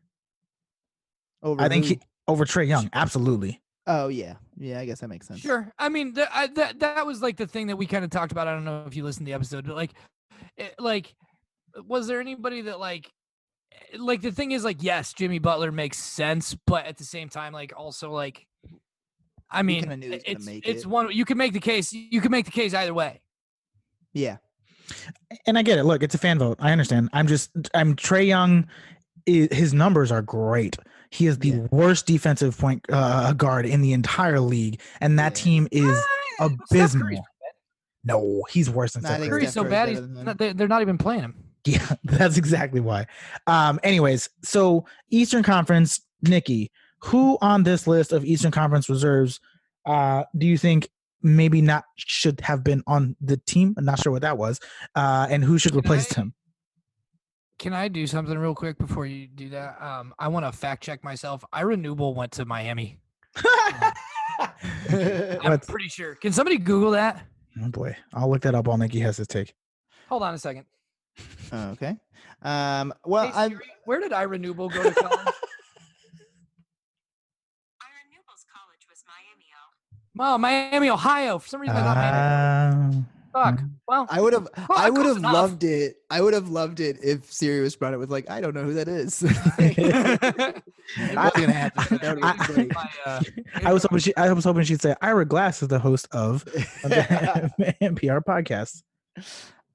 [1.43, 2.89] Over I think he over Trae Young.
[2.93, 3.61] Absolutely.
[3.87, 4.79] Oh yeah, yeah.
[4.79, 5.39] I guess that makes sense.
[5.39, 5.71] Sure.
[5.77, 8.31] I mean, th- I, that that was like the thing that we kind of talked
[8.31, 8.47] about.
[8.47, 9.91] I don't know if you listened to the episode, but like,
[10.55, 11.13] it, like,
[11.87, 13.11] was there anybody that like,
[13.71, 17.29] eh, like the thing is like, yes, Jimmy Butler makes sense, but at the same
[17.29, 18.45] time, like, also like,
[19.49, 20.87] I mean, kinda knew he was gonna it's make it's it.
[20.87, 21.91] one you can make the case.
[21.91, 23.21] You can make the case either way.
[24.13, 24.37] Yeah,
[25.47, 25.83] And I get it.
[25.83, 26.57] Look, it's a fan vote.
[26.59, 27.09] I understand.
[27.13, 28.67] I'm just I'm Trae Young.
[29.25, 30.77] his numbers are great.
[31.11, 31.67] He is the Yeah.
[31.71, 35.43] worst defensive point uh, guard in the entire league, and that Yeah.
[35.43, 35.97] team is
[36.39, 37.25] abysmal.
[38.03, 39.29] No, he's worse than No, Steph Curry.
[39.29, 39.89] Curry's so bad.
[39.89, 41.35] He's than not, they're not even playing him.
[41.65, 43.05] Yeah, that's exactly why.
[43.45, 46.71] Um, anyways, so Eastern Conference, Nikki,
[47.03, 49.39] who on this list of Eastern Conference reserves
[49.85, 50.89] uh, do you think
[51.23, 53.75] maybe not should have been on the team?
[53.77, 54.59] I'm not sure what that was.
[54.95, 56.33] Uh, and who should Can replace I- him?
[57.59, 59.79] Can I do something real quick before you do that?
[59.79, 61.45] Um, I want to fact check myself.
[61.53, 62.97] Ira Newble went to Miami.
[64.89, 66.15] I'm pretty sure.
[66.15, 67.23] Can somebody Google that?
[67.63, 69.53] oh boy, I'll look that up while Nikki has his take.
[70.09, 70.65] Hold on a second.
[71.53, 71.97] Okay.
[72.41, 72.93] Um.
[73.05, 75.17] Well, Hey, I Siri, where did Ira Newble go to college?
[77.81, 77.99] Ira
[78.51, 79.45] college was Miami.
[80.19, 81.39] oh, Miami, Ohio.
[81.39, 82.95] For some reason, I thought Miami.
[82.97, 83.59] Um, Fuck.
[83.59, 83.69] mm.
[83.87, 84.47] Well, I would have.
[84.67, 85.33] Well, I would have enough.
[85.33, 85.97] loved it.
[86.09, 88.63] I would have loved it if Siri was brought it with like, I don't know
[88.63, 89.23] who that is.
[89.57, 90.63] it
[90.97, 91.97] wasn't gonna happen.
[92.01, 92.73] That would have great.
[92.73, 93.21] my, uh,
[93.63, 96.43] I was hoping she, I was hoping she'd say Ira Glass is the host of
[96.45, 98.83] the NPR podcast.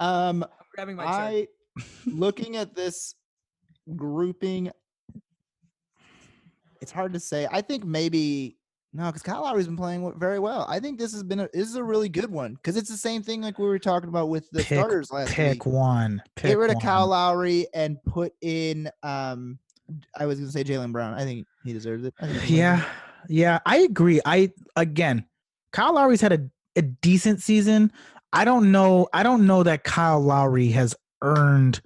[0.00, 0.44] um.
[0.78, 1.22] I'm grabbing my chart.
[1.32, 1.48] I
[2.06, 3.14] looking at this
[3.96, 4.70] grouping.
[6.82, 7.48] It's hard to say.
[7.50, 8.56] I think maybe
[8.92, 10.66] no, because Kyle Lowry's been playing very well.
[10.68, 12.96] I think this has been a, this is a really good one because it's the
[12.96, 15.66] same thing like we were talking about with the Pick- starters last Pick week.
[15.66, 16.22] one.
[16.34, 16.80] Pick Get rid of.
[16.82, 18.90] Kyle Lowry and put in.
[19.02, 19.58] Um,
[20.18, 21.14] I was gonna say Jaylen Brown.
[21.14, 22.14] I think he deserves it.
[22.20, 22.90] I think he Yeah, deserves
[23.28, 24.20] yeah, I agree.
[24.24, 25.24] I again,
[25.72, 27.90] Kyle Lowry's had a, a decent season.
[28.36, 29.08] I don't know.
[29.14, 31.80] I don't know that Kyle Lowry has earned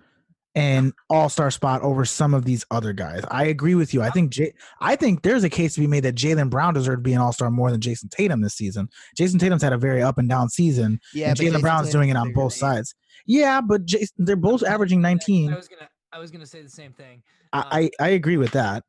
[0.57, 3.23] an All Star spot over some of these other guys.
[3.31, 4.03] I agree with you.
[4.03, 7.05] I think J- I think there's a case to be made that Jaylen Brown deserved
[7.05, 8.89] to be an All Star more than Jayson Tatum this season.
[9.17, 10.99] Jayson Tatum's had a very up and down season.
[11.15, 12.97] Yeah, Jaylen Brown's Tatum's doing it on both sides.
[13.27, 15.53] Yeah, but Jayson, they're both averaging 19.
[15.53, 17.23] I was gonna, I was gonna say the same thing.
[17.53, 18.83] I, I um, I agree with that.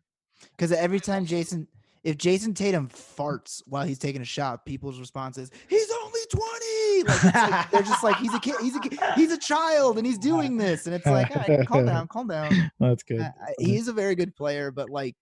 [0.58, 1.68] Because every time Jayson,
[2.04, 6.61] if Jayson Tatum farts while he's taking a shot, people's response is, "He's only 20."
[7.24, 8.56] Like, like they're just like, "He's a kid.
[8.62, 9.00] He's a kid.
[9.16, 12.28] He's a child, and he's doing this." And it's like, all right, calm down, calm
[12.28, 12.72] down.
[12.80, 13.22] That's good.
[13.22, 15.16] I, I, he is a very good player, but like,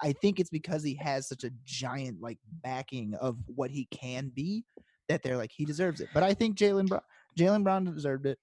[0.00, 4.30] I think it's because he has such a giant like backing of what he can
[4.34, 4.64] be
[5.08, 6.08] that they're like he deserves it.
[6.12, 7.02] But I think Jaylen Brown,
[7.38, 8.38] Jaylen Brown deserved it.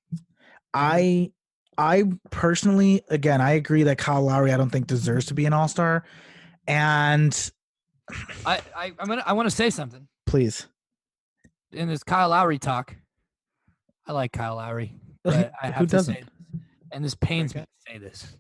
[0.74, 1.32] I
[1.78, 5.54] I personally, again, I agree that Kyle Lowry I don't think deserves to be an
[5.54, 6.06] All Star.
[6.68, 7.52] And
[8.46, 10.68] I, I, I'm gonna, I want to say something please,
[11.74, 12.96] in this Kyle Lowry talk.
[14.08, 16.14] I like Kyle Lowry, but I Who have to doesn't?
[16.16, 16.62] say, this,
[16.92, 18.36] and this pains me to say this.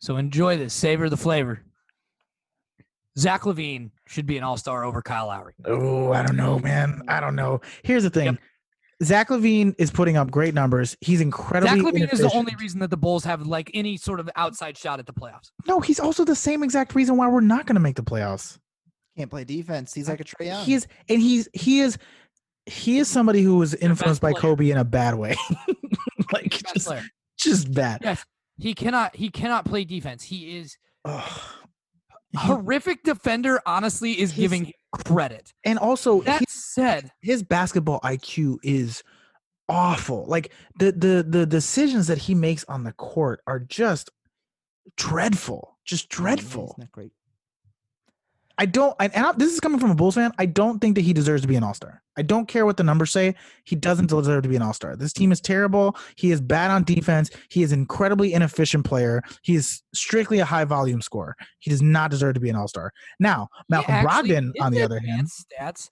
[0.00, 1.62] So enjoy this, savor the flavor.
[3.18, 5.54] Zach LaVine should be an All Star over Kyle Lowry.
[5.64, 7.02] oh, I don't know, man.
[7.08, 7.60] I don't know.
[7.82, 8.38] Here's the thing.
[9.02, 10.96] Zach LaVine is putting up great numbers.
[11.00, 11.80] He's incredibly.
[11.80, 14.76] Zach LaVine is the only reason that the Bulls have like any sort of outside
[14.76, 15.50] shot at the playoffs.
[15.66, 18.58] No, he's also the same exact reason why we're not going to make the playoffs.
[19.16, 19.92] Can't play defense.
[19.92, 20.64] He's like a Trae Young.
[20.64, 21.98] He is, and he's he is
[22.70, 24.40] he is somebody who was influenced by player.
[24.40, 25.36] Kobe in a bad way,
[26.32, 27.02] like just player.
[27.38, 28.00] just bad.
[28.02, 28.24] Yes,
[28.58, 29.16] he cannot.
[29.16, 30.22] He cannot play defense.
[30.24, 31.40] He is Ugh.
[32.30, 33.60] He- horrific defender.
[33.66, 34.72] Honestly, is His- giving
[35.04, 35.52] credit.
[35.64, 39.02] and also That he- said, his basketball IQ is
[39.68, 40.24] awful.
[40.26, 44.10] Like the the the decisions that he makes on the court are just
[44.96, 46.66] dreadful, just Yeah, dreadful.
[46.76, 47.12] He's not great.
[48.60, 48.94] I don't.
[49.00, 50.32] I, and I, this is coming from a Bulls fan.
[50.38, 52.02] I don't think that he deserves to be an All Star.
[52.18, 53.34] I don't care what the numbers say.
[53.64, 54.96] He doesn't deserve to be an All Star.
[54.96, 55.96] This team is terrible.
[56.16, 57.30] He is bad on defense.
[57.48, 59.22] He is an incredibly inefficient player.
[59.40, 61.36] He is strictly a high volume scorer.
[61.60, 62.92] He does not deserve to be an All Star.
[63.18, 65.88] Now, he Malcolm actually- Brogdon, on the other hand, stats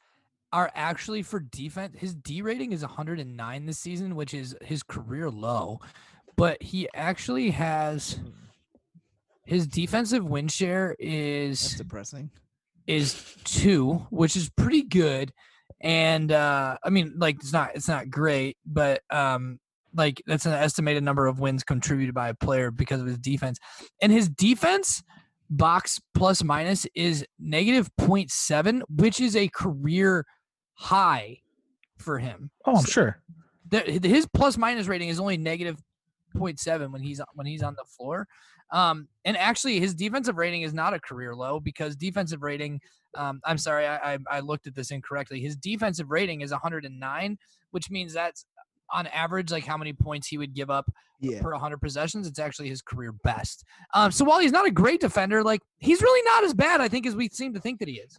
[0.52, 1.96] are actually for defense.
[1.98, 5.80] His D rating is 109 this season, which is his career low.
[6.36, 8.20] But he actually has
[9.46, 12.30] his defensive win share is That's is depressing.
[12.88, 15.32] Is two, which is pretty good.
[15.80, 19.60] And uh I mean, like it's not it's not great, but um
[19.94, 23.58] like that's an estimated number of wins contributed by a player because of his defense.
[24.02, 25.02] And his defense
[25.50, 30.26] box plus minus is negative 0.7, which is a career
[30.74, 31.38] high
[31.96, 32.50] for him.
[32.66, 33.22] oh, I'm So- sure.
[33.70, 35.76] The, his plus minus rating is only negative
[36.34, 38.26] 0.7 when he's when he's on the floor.
[38.70, 42.80] Um, and actually, his defensive rating is not a career low because defensive rating.
[43.16, 45.40] Um, I'm sorry, I, I I looked at this incorrectly.
[45.40, 47.38] His defensive rating is 109,
[47.70, 48.44] which means that's
[48.90, 50.90] on average like how many points he would give up
[51.20, 51.42] Yeah.
[51.42, 52.26] per 100 possessions.
[52.26, 53.64] It's actually his career best.
[53.94, 56.88] Um, so while he's not a great defender, like he's really not as bad, I
[56.88, 58.18] think, as we seem to think that he is.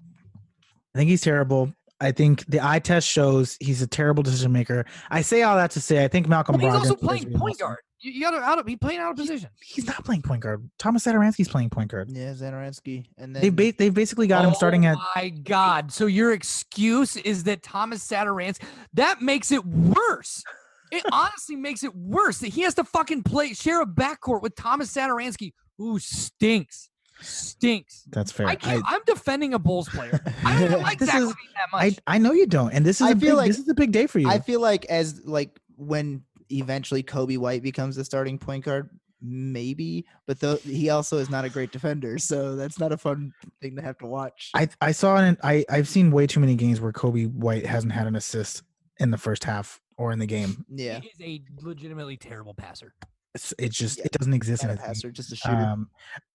[0.96, 1.74] I think he's terrible.
[2.02, 4.86] I think the eye test shows he's a terrible decision maker.
[5.10, 7.60] I say all that to say I think Malcolm But he's Brogdon also playing point
[7.60, 7.80] guard.
[8.02, 9.50] You, you gotta out of he playing out of position.
[9.62, 10.70] He's not playing point guard.
[10.78, 12.10] Thomas Satoransky's playing point guard.
[12.12, 13.06] Yeah, Zanoransky.
[13.18, 15.92] And then They ba- they've basically got him starting at Oh my God!
[15.92, 20.44] So your excuse is that Thomas Satoransky that makes it worse.
[20.92, 24.56] It honestly makes it worse that he has to fucking play share a backcourt with
[24.56, 26.90] Thomas Satoransky, who stinks,
[27.22, 28.04] stinks.
[28.10, 28.48] that's fair.
[28.48, 28.84] I can't.
[28.88, 30.20] I, am defending a Bulls player.
[30.46, 32.00] I don't like This Zach is- LaVine that I, much.
[32.08, 33.74] I know you don't, and this is I a feel big, like- this is a
[33.74, 34.30] big day for you.
[34.30, 38.90] I feel like as like when eventually Coby White becomes the starting point guard,
[39.22, 43.34] maybe, but though he also is not a great defender, so that's not a fun
[43.62, 44.52] thing to have to watch.
[44.54, 45.38] I I saw it.
[45.44, 48.64] I I've seen way too many games where Coby White hasn't had an assist
[49.00, 50.66] in the first half or in the game.
[50.70, 52.94] yeah, He is a legitimately terrible passer.
[53.36, 55.56] It's, it just Yeah, it doesn't exist in a passer, just a shooter.
[55.56, 55.90] Um,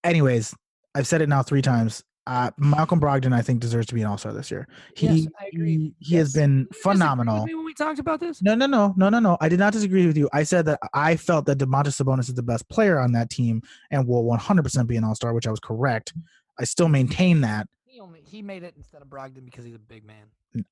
[0.04, 0.54] anyways,
[0.94, 2.04] I've said it now three times.
[2.26, 4.66] Uh, Malcolm Brogdon, I think, deserves to be an All Star this year.
[4.96, 5.76] He Yes, I agree.
[5.76, 6.42] he, he has Yes.
[6.42, 7.44] been Did you with phenomenal.
[7.46, 8.40] me when we talked about this?
[8.42, 9.36] No, no, no, no, no, no.
[9.40, 10.30] I did not disagree with you.
[10.32, 13.60] I said that I felt that Domantas Sabonis is the best player on that team
[13.90, 16.14] and will 100% be an All Star, which I was correct.
[16.58, 17.68] I still maintain that.
[17.84, 20.24] He only he made it instead of Brogdon because he's a big man.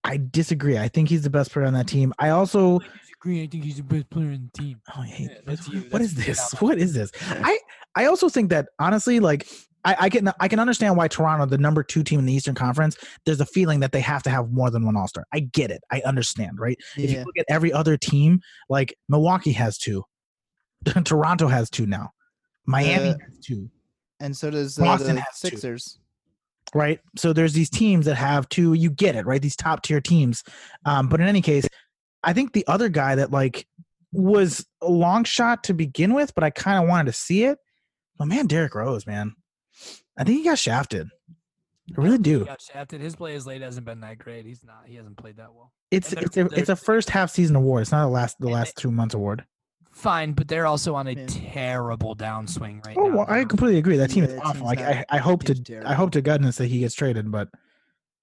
[0.05, 0.78] I disagree.
[0.78, 2.12] I think he's the best player on that team.
[2.18, 2.80] I also.
[2.80, 3.42] I disagree.
[3.42, 4.80] I think he's the best player in the team.
[4.96, 5.80] Oh, I hate Yeah, that's you.
[5.90, 6.53] What That's is this?
[6.61, 7.11] What is this?
[7.28, 7.59] I
[7.94, 9.46] I also think that honestly, like
[9.84, 12.54] I, I can I can understand why Toronto, the number two team in the Eastern
[12.54, 15.24] Conference, there's a feeling that they have to have more than one All Star.
[15.32, 15.82] I get it.
[15.90, 16.78] I understand, right?
[16.96, 20.04] If you look at every other team, like Milwaukee has two,
[21.04, 22.10] Toronto has two now,
[22.66, 23.70] Miami Uh, has two,
[24.20, 25.48] and so does uh, Boston the has two.
[25.48, 25.98] Sixers.
[26.74, 27.00] right?
[27.16, 28.74] So there's these teams that have two.
[28.74, 29.42] You get it, right?
[29.42, 30.44] These top tier teams.
[30.84, 31.66] Um, but in any case,
[32.22, 33.66] I think the other guy that like
[34.12, 37.58] was a long shot to begin with, but I kind of wanted to see it.
[38.18, 39.34] But man, Derrick Rose, man,
[40.16, 41.08] I think he got shafted.
[41.96, 42.32] I really do.
[42.34, 42.44] He do.
[42.46, 43.00] got shafted.
[43.00, 44.46] His play as late hasn't been that great.
[44.46, 44.82] He's not.
[44.86, 45.72] He hasn't played that well.
[45.90, 47.82] It's and it's they're- a, it's a first half season award.
[47.82, 49.44] It's not a last the And last two months award.
[49.90, 51.26] Fine, but they're also on a Yeah.
[51.28, 53.16] terrible downswing right Oh, now.
[53.18, 53.96] well, I completely agree.
[53.98, 54.64] That team Yeah, is awful.
[54.64, 57.48] Like I, I hope team's to I hope to goodness that he gets traded, but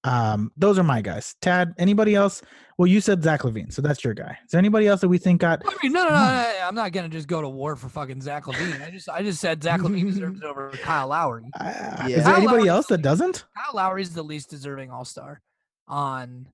[0.04, 1.34] um, those are my guys.
[1.40, 2.42] Tad, anybody else?
[2.78, 4.38] Well, you said Zach LaVine, so that's your guy.
[4.44, 5.60] Is there anybody else that we think got?
[5.66, 8.22] I mean, no, no, no, no, I'm not gonna just go to war for fucking
[8.22, 8.86] Zach LaVine.
[8.86, 11.50] I just, I just said Zach Levine deserves it over Kyle Lowry.
[11.58, 12.06] Uh, Yeah.
[12.06, 15.42] Is there Kyle anybody Lowry's else that doesn't Kyle Lowry's the least deserving All Star
[15.86, 16.46] on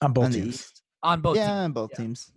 [0.00, 0.46] on both on teams?
[0.54, 0.82] East.
[1.02, 1.36] on both.
[1.36, 1.64] yeah, teams.
[1.64, 1.96] on both yeah.
[1.98, 2.32] teams.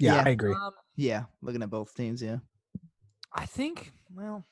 [0.00, 0.22] Yeah, Yeah.
[0.26, 0.52] I agree.
[0.52, 2.20] Um, Yeah, looking at both teams.
[2.20, 2.38] Yeah,
[3.32, 3.92] I think.
[4.12, 4.44] Well,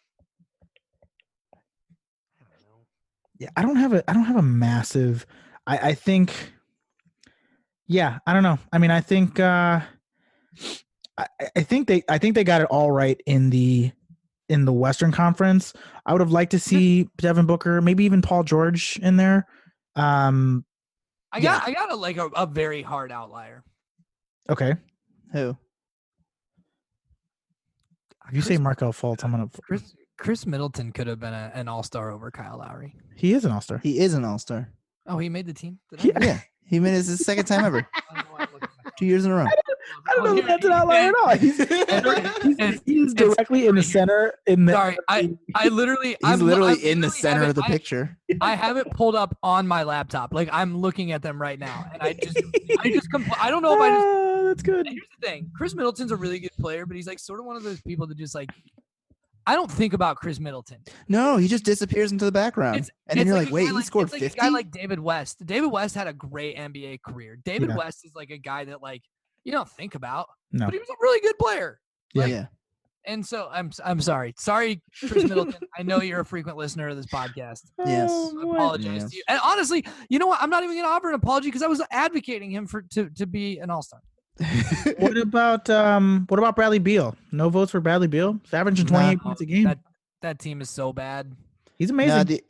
[2.41, 2.87] I don't know.
[3.43, 5.27] Yeah, I don't have a I don't have a massive.
[5.67, 6.33] I I think.
[7.89, 8.57] Yeah, I don't know.
[8.73, 9.41] I mean, I think.
[9.41, 9.81] uh
[11.19, 11.27] I,
[11.57, 13.91] I think they I think they got it all right in the
[14.49, 15.73] in the Western Conference.
[16.07, 19.49] I would have liked to see Devin Booker, maybe even Paul George in there.
[19.97, 20.65] Um,
[21.33, 21.59] I Yeah.
[21.59, 23.65] got, I got a like a, a very hard outlier.
[24.51, 24.75] Okay.
[25.33, 25.57] Who?
[28.29, 29.49] If you say Markelle Fultz, I'm gonna.
[29.65, 32.95] Chris Khris Middleton could have been a, an all star over Kyle Lowry.
[33.17, 33.79] He is an all star.
[33.79, 34.71] He is an all star.
[35.07, 35.81] Oh, he made the team.
[35.99, 36.17] Yeah.
[36.21, 36.39] Yeah.
[36.65, 37.87] He made his his second time ever.
[38.11, 39.47] I don't know why I'm looking at my Two years in a row.
[39.47, 41.37] I don't know if that's an outlier at all.
[41.37, 41.57] He's,
[42.59, 44.35] he's, he's directly in the center.
[44.47, 47.63] In the Sorry, I I literally He's I'm, literally I in the center of the
[47.63, 48.17] it- I- picture.
[48.41, 50.33] I have it pulled up on my laptop.
[50.33, 52.39] Like I'm looking at them right now, and I just
[52.79, 54.07] I just compl- I don't know if I just.
[54.07, 54.87] Ah, that's good.
[54.87, 57.45] And here's the thing: Khris Middleton's a really good player, but he's like sort of
[57.47, 58.51] one of those people that just like.
[59.47, 60.79] I don't think about Khris Middleton.
[61.09, 62.77] No, he just disappears into the background.
[62.77, 64.49] It's- and then you're like like, wait, guy he like- scored it's like A guy
[64.49, 65.45] like David West.
[65.45, 67.39] David West had a great NBA career.
[67.45, 67.77] David Yeah.
[67.77, 69.03] West is like a guy that like
[69.45, 70.67] you don't think about, No.
[70.67, 71.81] but he was a really good player.
[72.15, 72.27] Yeah.
[72.27, 72.47] yeah.
[73.05, 75.61] And so I'm s- I'm sorry, sorry, Khris Middleton.
[75.77, 77.63] I know you're a frequent listener of this podcast.
[77.85, 78.11] Yes.
[78.13, 79.11] Oh, I apologize Yes.
[79.11, 79.23] to you.
[79.29, 80.41] And honestly, you know what?
[80.41, 83.27] I'm not even gonna offer an apology because I was advocating him for to to
[83.27, 84.01] be an all star.
[84.99, 86.25] What about um?
[86.29, 87.17] What about Bradley Beal?
[87.31, 88.39] No votes for Bradley Beal.
[88.45, 89.65] He's averaging 28 No, points a game.
[89.65, 89.79] That
[90.23, 91.35] that team is so bad.
[91.79, 92.17] He's amazing.
[92.17, 92.45] No, the,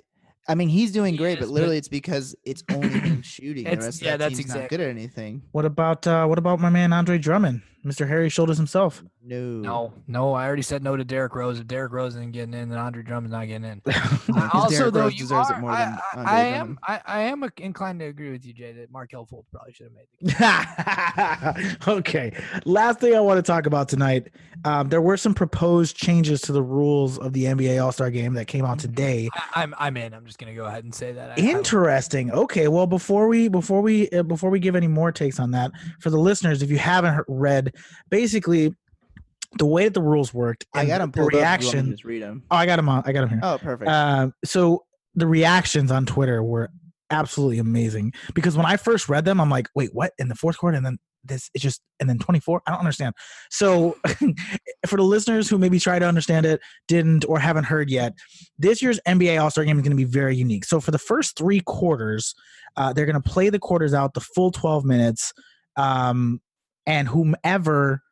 [0.48, 3.22] I mean, he's doing He great, is, but but- literally it's because it's only him
[3.22, 3.64] shooting.
[3.64, 5.42] The rest yeah, of that that's team's not exactly- good at anything.
[5.52, 6.26] what about uh?
[6.26, 8.06] What about my man Andre Drummond, Mr.
[8.08, 9.02] Harry Shoulders himself?
[9.24, 9.36] No.
[9.38, 11.60] No, no, I already said no to Derrick Rose.
[11.60, 13.82] If Derrick Rose isn't getting in, then Andre Drummond's not getting in.
[14.52, 17.00] Also, Derrick though, Rose you deserves it are, more I, than I- I am, I,
[17.06, 21.76] I am inclined to agree with you, Jay, that Markelle Fultz probably should have made
[21.86, 22.32] the okay.
[22.64, 24.28] Last thing I want to talk about tonight.
[24.64, 28.34] Um, there were some proposed changes to the rules of the NBA All Star Game
[28.34, 29.28] that came out today.
[29.34, 30.14] I, I'm, I'm in.
[30.14, 31.38] I'm just gonna go ahead and say that.
[31.38, 32.30] I Interesting.
[32.30, 32.68] Okay.
[32.68, 36.10] Well, before we before we uh, before we give any more takes on that, for
[36.10, 37.74] the listeners, if you haven't read,
[38.10, 38.74] basically
[39.58, 41.34] the way that the rules worked, I got the- him the pulled up.
[41.34, 41.90] if you want me to reaction.
[41.92, 42.42] Just read him.
[42.50, 43.02] Oh, I got him on.
[43.06, 43.40] I got him here.
[43.42, 43.88] Oh, perfect.
[43.90, 44.84] Uh, so
[45.14, 46.70] the reactions on Twitter were
[47.10, 50.12] absolutely amazing because when I first read them, I'm like, wait, what?
[50.18, 52.62] In the fourth quarter, and then this it's just and then 24.
[52.66, 53.14] I don't understand.
[53.50, 53.96] So
[54.86, 58.14] for the listeners who maybe try to understand it, didn't or haven't heard yet,
[58.58, 60.64] this year's NBA All Star Game is going to be very unique.
[60.64, 62.34] So for the first three quarters,
[62.76, 65.32] uh, they're going to play the quarters out the full 12 minutes,
[65.76, 66.40] um,
[66.86, 68.02] and whomever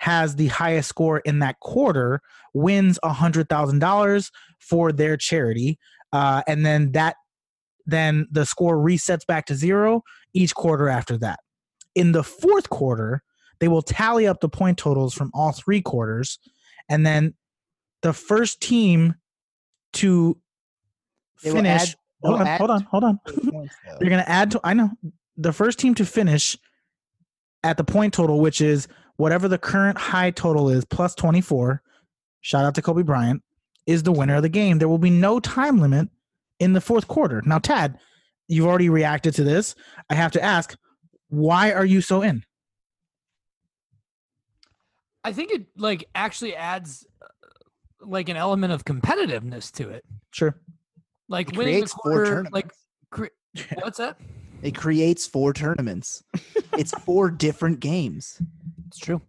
[0.00, 2.20] has the highest score in that quarter
[2.54, 5.78] wins a hundred thousand dollars for their charity
[6.12, 7.16] uh, and then that
[7.86, 11.40] then the score resets back to zero each quarter after that.
[11.94, 13.22] In the fourth quarter
[13.60, 16.38] they will tally up the point totals from all three quarters
[16.88, 17.34] and then
[18.02, 19.14] the first team
[19.92, 20.38] to
[21.44, 23.18] They finish add- hold on add hold on hold on.
[23.18, 23.96] points, though.
[24.00, 24.90] they're going to add to i know.
[25.36, 26.56] The first team to finish
[27.62, 28.88] at the point total which is
[29.20, 31.82] whatever the current high total is plus 24
[32.40, 33.42] shout out to kobe bryant
[33.86, 36.08] is the winner of the game there will be no time limit
[36.58, 37.98] in the fourth quarter now tad
[38.48, 39.74] you've already reacted to this
[40.08, 40.76] i have to ask
[41.28, 42.42] why are you so in
[45.22, 47.26] I think it like actually adds uh,
[48.00, 50.02] like an element of competitiveness to it.
[50.30, 50.58] sure
[51.28, 52.52] Like It winning the creates four quarter, tournaments.
[52.54, 52.72] like
[53.10, 53.26] cre-
[53.82, 54.16] what's that?
[54.62, 56.22] It creates four tournaments.
[56.72, 58.40] it's four different games.
[58.90, 59.22] It's true.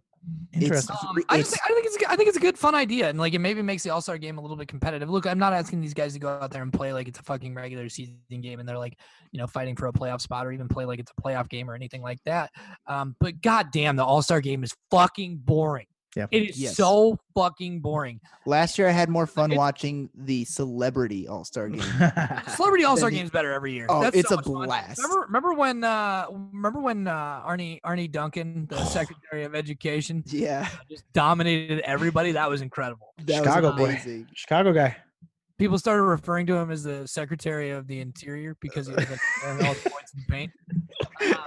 [0.52, 2.40] interesting Um, re- I just think, I think it's a good- I think it's a
[2.40, 4.68] good fun idea, and like it maybe makes the All Star game a little bit
[4.68, 5.08] competitive.
[5.10, 7.22] Look, I'm not asking these guys to go out there and play like it's a
[7.22, 8.98] fucking regular season game, and they're like
[9.32, 11.68] you know fighting for a playoff spot, or even play like it's a playoff game
[11.70, 12.50] or anything like that.
[12.86, 15.86] Um, but goddamn, the All Star game is fucking boring.
[16.14, 16.26] Yeah.
[16.30, 16.76] it is Yes.
[16.76, 18.20] so fucking boring.
[18.44, 21.82] Last year I had more fun It- watching the celebrity All Star game.
[22.54, 23.86] Celebrity All Star game is better every year.
[23.88, 24.66] Oh, That's it's so a much fun.
[24.66, 24.98] blast.
[25.02, 27.12] Remember, remember when, uh, remember when uh,
[27.44, 32.32] Arne Arne Duncan, the Secretary of Education, Yeah, just dominated everybody?
[32.32, 33.14] That was incredible.
[33.24, 34.24] that Chicago was boy.
[34.34, 34.96] chicago guy
[35.58, 39.20] People started referring to him as the Secretary of the Interior because he was like
[39.46, 40.50] all the points in paint.
[41.22, 41.38] Um,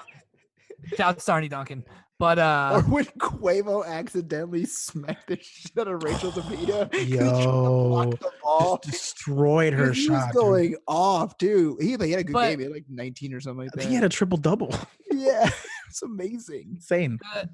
[0.97, 1.84] Shout out to Arne Duncan,
[2.18, 6.91] but uh or when Quavo accidentally smacked the shit out of Rachel DeMita.
[6.91, 8.11] 'cause he Yo.
[8.11, 8.80] the ball.
[8.84, 10.34] destroyed her Dude, he shot was dude.
[10.36, 11.78] going off too.
[11.82, 12.59] He, he had a good But- game.
[12.59, 13.84] He had like 19 or something like that.
[13.86, 14.74] he had a triple double
[15.11, 15.49] yeah,
[15.89, 16.74] it's amazing.
[16.76, 17.49] insane the,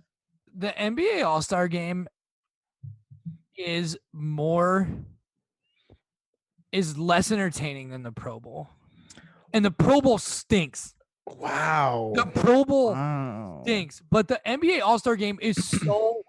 [0.55, 2.07] the NBA All Star Game
[3.57, 4.87] is more
[6.71, 8.69] is less entertaining than the Pro Bowl,
[9.53, 10.93] and the Pro Bowl stinks.
[11.27, 13.59] Wow The Pro Bowl Wow.
[13.63, 16.23] stinks, but the NBA All Star Game is so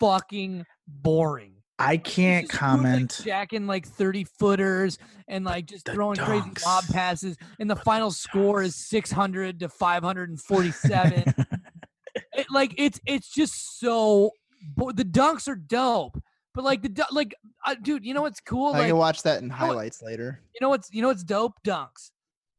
[0.00, 1.54] fucking boring.
[1.78, 4.98] i can't just dudes, like, comment jacking like thirty footers
[5.28, 9.60] and like just the throwing crazy lob passes, and the final score is six hundred
[9.60, 11.24] to five hundred and forty-seven.
[12.34, 14.30] it, like it's it's just so
[14.76, 16.20] bo- the dunks are dope
[16.54, 17.34] but like the like
[17.66, 20.40] uh, dude you know what's cool I like can watch that in what- highlights later.
[20.54, 22.10] you know what's you know what's dope dunks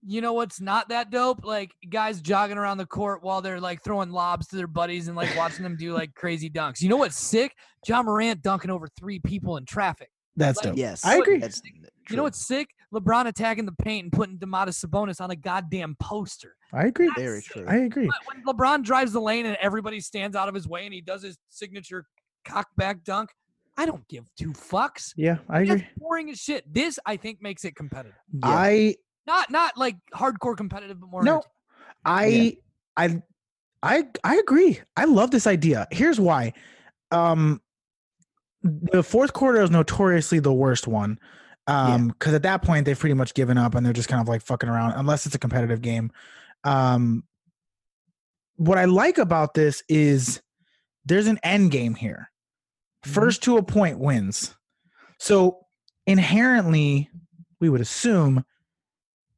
[0.05, 1.45] You know what's not that dope?
[1.45, 5.15] Like guys jogging around the court while they're like throwing lobs to their buddies and
[5.15, 6.81] like watching them do like crazy dunks.
[6.81, 7.53] You know what's sick?
[7.85, 10.09] John Morant dunking over three people in traffic.
[10.35, 10.77] That's Like, dope.
[10.77, 11.37] Yes, I agree.
[11.37, 11.61] That's
[12.09, 12.69] You know what's sick?
[12.93, 16.55] LeBron attacking the paint and putting Domantas Sabonis on a goddamn poster.
[16.73, 17.07] I agree.
[17.07, 17.51] That's Very sick.
[17.53, 17.65] true.
[17.67, 18.09] I agree.
[18.25, 21.21] When LeBron drives the lane and everybody stands out of his way and he does
[21.23, 22.05] his signature
[22.47, 23.29] cockback dunk,
[23.77, 25.13] I don't give two fucks.
[25.15, 25.87] Yeah, I That's agree.
[25.97, 26.71] boring as shit.
[26.71, 28.15] This I think makes it competitive.
[28.31, 28.47] Yeah.
[28.47, 28.95] I
[29.25, 31.43] Not not like hardcore competitive, but more No.
[32.05, 32.57] entertaining.
[32.95, 33.21] I
[33.81, 34.79] I I I agree.
[34.97, 35.87] I love this idea.
[35.91, 36.53] Here's why.
[37.11, 37.61] Um
[38.63, 41.19] the fourth quarter is notoriously the worst one.
[41.67, 44.27] Um because at that point they've pretty much given up and they're just kind of
[44.27, 46.11] like fucking around unless it's a competitive game.
[46.63, 47.23] Um
[48.55, 50.41] what I like about this is
[51.05, 52.29] there's an end game here.
[53.03, 54.55] First to a point wins.
[55.19, 55.65] So
[56.05, 57.09] inherently
[57.59, 58.43] we would assume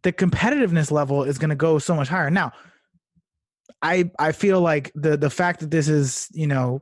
[0.06, 2.30] the competitiveness level is going to go so much higher.
[2.30, 2.51] Now,
[3.82, 6.82] I I feel like the the fact that this is you know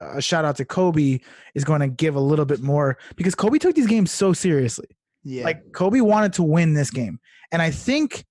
[0.00, 1.20] a shout out to Kobe
[1.54, 4.88] is going to give a little bit more because Kobe took these games so seriously.
[5.22, 5.44] yeah.
[5.44, 7.20] Like Kobe wanted to win this game,
[7.52, 8.24] and I think,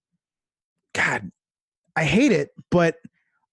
[0.93, 1.31] God,
[1.95, 2.97] I hate it, but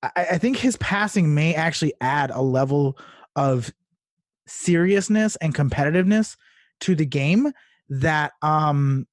[0.03, 2.99] I, I think his passing may actually add a level
[3.37, 3.73] of
[4.49, 6.37] seriousness and competitiveness
[6.81, 7.53] to the game
[7.89, 9.07] that um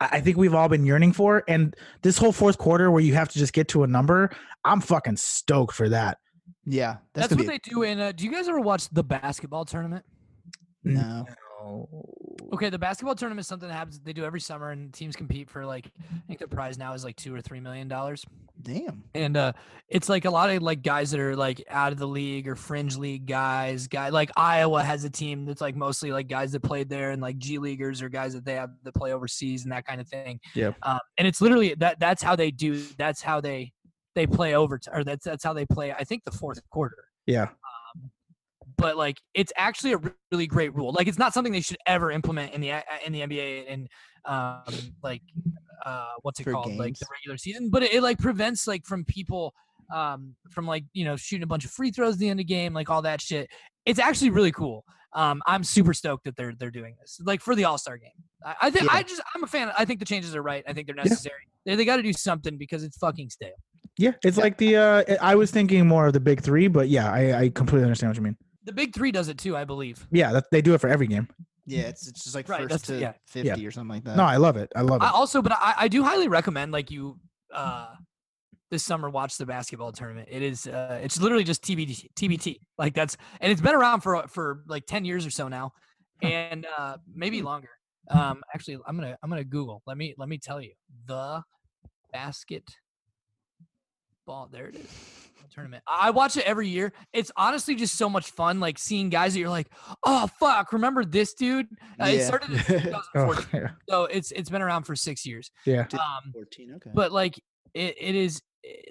[0.00, 1.44] I I think we've all been yearning for.
[1.48, 4.30] And this whole fourth quarter where you have to just get to a number,
[4.64, 6.18] I'm fucking stoked for that.
[6.64, 6.96] yeah.
[7.14, 8.00] That's, gonna what be they do in.
[8.00, 10.04] Uh, do you guys ever watch the basketball tournament?
[10.84, 11.26] no.
[12.52, 14.00] Okay, the basketball tournament is something that happens.
[14.00, 17.04] They do every summer, and teams compete for like I think the prize now is
[17.04, 18.24] like two or three million dollars.
[18.60, 19.04] Damn.
[19.14, 19.52] and uh
[19.88, 22.56] it's like a lot of like guys that are like out of the league or
[22.56, 26.60] fringe league guys guy like iowa has a team that's like mostly like guys that
[26.64, 29.70] played there and like g leaguers or guys that they have that play overseas and
[29.70, 30.72] that kind of thing Yeah.
[30.82, 33.72] um, and it's literally that that's how they do that's how they
[34.16, 37.50] they play over or that's that's how they play i think the fourth quarter Yeah.
[38.78, 40.00] But like it's actually a
[40.32, 40.92] really great rule.
[40.92, 42.70] Like it's not something they should ever implement in the
[43.04, 43.88] in the NBA and
[44.24, 44.62] um
[45.02, 45.22] like
[45.84, 48.86] uh what's it For called like the regular season, but it, it like prevents like
[48.86, 49.52] from people
[49.92, 52.46] um from like you know shooting a bunch of free throws at the end of
[52.46, 53.50] the game, like all that shit.
[53.84, 54.84] It's actually really cool.
[55.14, 58.10] Um, I'm super stoked that they're they're doing this, like for the All Star game.
[58.44, 59.72] I, I think I just I'm a fan.
[59.76, 60.62] I think the changes are right.
[60.68, 61.48] I think they're necessary.
[61.64, 63.50] They, they got to do something because it's fucking stale.
[63.96, 64.12] Yeah.
[64.22, 67.40] It's like the uh I was thinking more of the big three, but yeah, I,
[67.40, 68.36] I completely understand what you mean.
[68.68, 70.06] The Big Three does it too, I believe.
[70.10, 71.26] Yeah, that, they do it for every game.
[71.64, 73.12] Yeah, it's it's just like Right, first that's- to yeah.
[73.26, 74.16] fifty or something like that.
[74.16, 74.70] No, I love it.
[74.76, 75.06] I love it.
[75.06, 77.18] I also, but I, I do highly recommend like you
[77.52, 77.88] uh
[78.70, 80.28] this summer watch the basketball tournament.
[80.30, 82.56] It is uh it's literally just TBT TBT.
[82.76, 85.72] Like that's and it's been around for for like 10 years or so now.
[86.20, 87.70] And uh maybe longer.
[88.10, 89.82] Um actually I'm going to I'm going to Google.
[89.86, 90.72] Let me let me tell you.
[91.06, 91.42] The
[92.12, 92.64] basket
[94.26, 95.27] ball there it is.
[95.50, 95.82] Tournament.
[95.86, 96.92] I I watch it every year.
[97.12, 99.68] It's honestly just so much fun like seeing guys that you're like,
[100.04, 101.66] "Oh fuck, remember this dude?"
[102.00, 102.26] Uh, It Yeah.
[102.26, 103.68] started in oh, yeah.
[103.88, 105.50] So it's it's been around for 6 years.
[105.64, 105.86] yeah.
[105.92, 106.72] Um Fourteen.
[106.76, 106.90] Okay.
[106.94, 107.38] but like
[107.74, 108.40] it, it is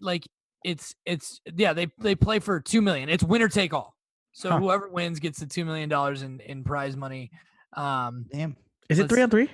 [0.01, 0.27] like
[0.63, 3.95] it's it's yeah they they play for two million it's winner take all
[4.31, 4.59] so Huh.
[4.59, 7.31] whoever wins gets the two million dollars in in prize money
[7.73, 8.55] um Damn.
[8.89, 9.49] Is it three on three?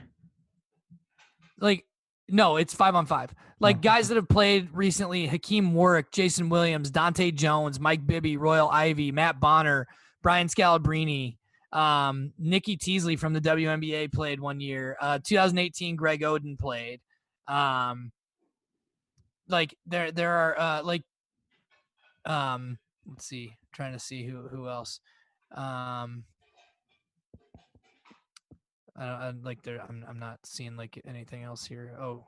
[1.59, 1.85] like
[2.33, 3.33] no it's five on five.
[3.59, 8.35] Like Oh, guys that have played recently hakim warrick jason williams dahntay jones mike bibby
[8.35, 9.87] royal ivey matt bonner
[10.21, 11.37] brian scalabrine
[11.73, 14.95] um nikki teasley from the WNBA played one year.
[15.01, 17.01] Uh 2018 greg oden played.
[17.47, 18.11] Um
[19.47, 21.01] like there there are uh like
[22.25, 22.77] um
[23.07, 24.99] let's see trying to see who who else.
[25.55, 26.25] Um
[28.95, 31.95] I don't I, like there I'm I'm not seeing like anything else here.
[31.99, 32.25] Oh.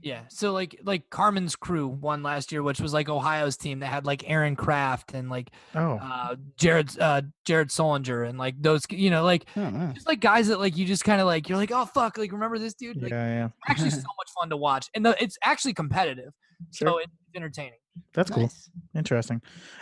[0.00, 0.22] Yeah.
[0.28, 4.04] So like like Carmen's crew won last year, which was like Ohio's team that had
[4.04, 5.94] like Aaron Craft and like Oh.
[5.94, 9.94] uh Jared uh Jared Sullinger and like those you know like Oh, nice.
[9.94, 12.32] just like guys that like you just kind of like you're like oh fuck like
[12.32, 13.48] remember this dude like yeah, yeah.
[13.66, 16.32] actually so much fun to watch and the, it's actually competitive
[16.70, 17.78] so it's entertaining.
[18.12, 18.42] That's cool.
[18.44, 18.70] Nice.
[18.94, 19.40] Interesting.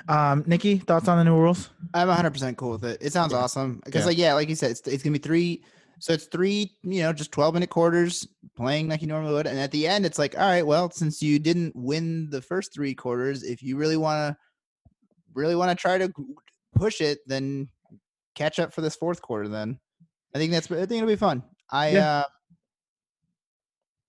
[0.09, 1.71] Um, Nikki, thoughts on the new rules?
[1.95, 2.99] I'm 100 percent cool with it.
[3.01, 3.39] It sounds Yeah.
[3.39, 4.07] awesome because, Yeah.
[4.07, 5.65] like, yeah, like you said, it's, it's gonna be three.
[5.99, 9.59] So it's three, you know, just 12 minute quarters playing like you normally would, and
[9.59, 12.95] at the end, it's like, all right, well, since you didn't win the first three
[12.95, 14.37] quarters, if you really want to,
[15.35, 16.13] really want to try to
[16.75, 17.69] push it, then
[18.35, 19.49] catch up for this fourth quarter.
[19.49, 19.79] Then
[20.35, 21.43] I think that's, I think it'll be fun.
[21.71, 22.09] I, Yeah.
[22.19, 22.25] uh,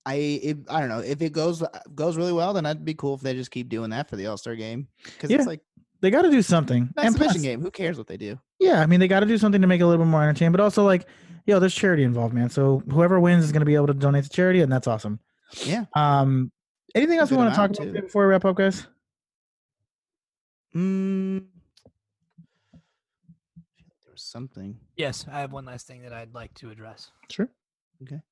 [0.06, 1.64] I, if, I don't know if it goes
[1.96, 4.28] goes really well, then that'd be cool if they just keep doing that for the
[4.28, 5.38] All Star game because Yeah.
[5.38, 5.62] it's like
[6.02, 6.84] They got to do something.
[6.84, 7.62] an And exhibition plus- game.
[7.62, 8.38] Who cares what they do?
[8.60, 10.22] Yeah, I mean they got to do something to make it a little bit more
[10.24, 11.08] entertaining, but also like
[11.46, 12.50] yo, there's charity involved, man.
[12.50, 15.20] So whoever wins is going to be able to donate to charity, and that's awesome.
[15.66, 15.86] Yeah.
[15.94, 16.52] Um,
[16.96, 18.88] anything else we want to talk about before we wrap up, guys?
[20.76, 21.44] Mm,
[22.72, 24.78] there was something.
[24.96, 27.12] Yes, I have one last thing that I'd like to address.
[27.30, 27.50] Sure.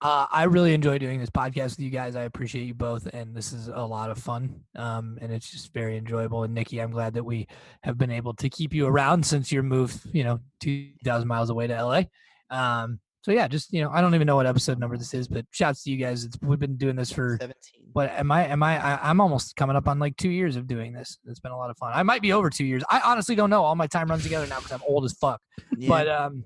[0.01, 2.15] Uh, I really enjoy doing this podcast with you guys.
[2.15, 4.61] I appreciate you both, and this is a lot of fun.
[4.76, 6.43] Um, and it's just very enjoyable.
[6.43, 7.47] And Nikki, I'm glad that we
[7.84, 11.67] have been able to keep you around since your move, you know, 2,000 miles away
[11.67, 12.03] to LA.
[12.49, 15.28] Um, so yeah, just you know, I don't even know what episode number this is,
[15.28, 16.26] but shouts to you guys.
[16.26, 17.55] It's we've been doing this for 17.
[17.93, 18.47] what am I?
[18.47, 19.09] Am I, I?
[19.09, 21.19] I'm almost coming up on like two years of doing this.
[21.28, 21.91] It's been a lot of fun.
[21.93, 22.84] I might be over two years.
[22.89, 23.63] I honestly don't know.
[23.63, 25.39] All my time runs together now because I'm old as fuck.
[25.78, 25.88] Yeah.
[25.88, 26.45] But um,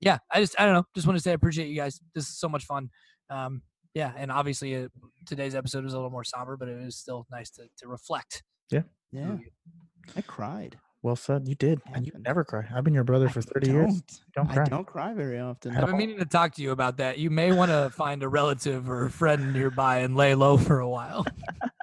[0.00, 0.84] yeah, I just I don't know.
[0.94, 2.00] Just want to say I appreciate you guys.
[2.14, 2.90] This is so much fun.
[3.30, 3.62] Um,
[3.94, 4.88] yeah, and obviously uh,
[5.26, 8.42] today's episode was a little more somber, but it was still nice to to reflect.
[8.70, 8.82] yeah.
[9.12, 9.36] yeah.
[10.16, 10.78] I cried.
[11.02, 11.46] Well said.
[11.46, 12.64] You did, and you never cry.
[12.74, 13.86] I've been your brother for I 30 years.
[13.86, 14.20] don't.
[14.34, 14.62] Don't cry.
[14.64, 15.76] I don't cry very often.
[15.76, 17.18] I've been meaning to talk to you about that.
[17.18, 20.80] You may want to find a relative or a friend nearby and lay low for
[20.80, 21.24] a while.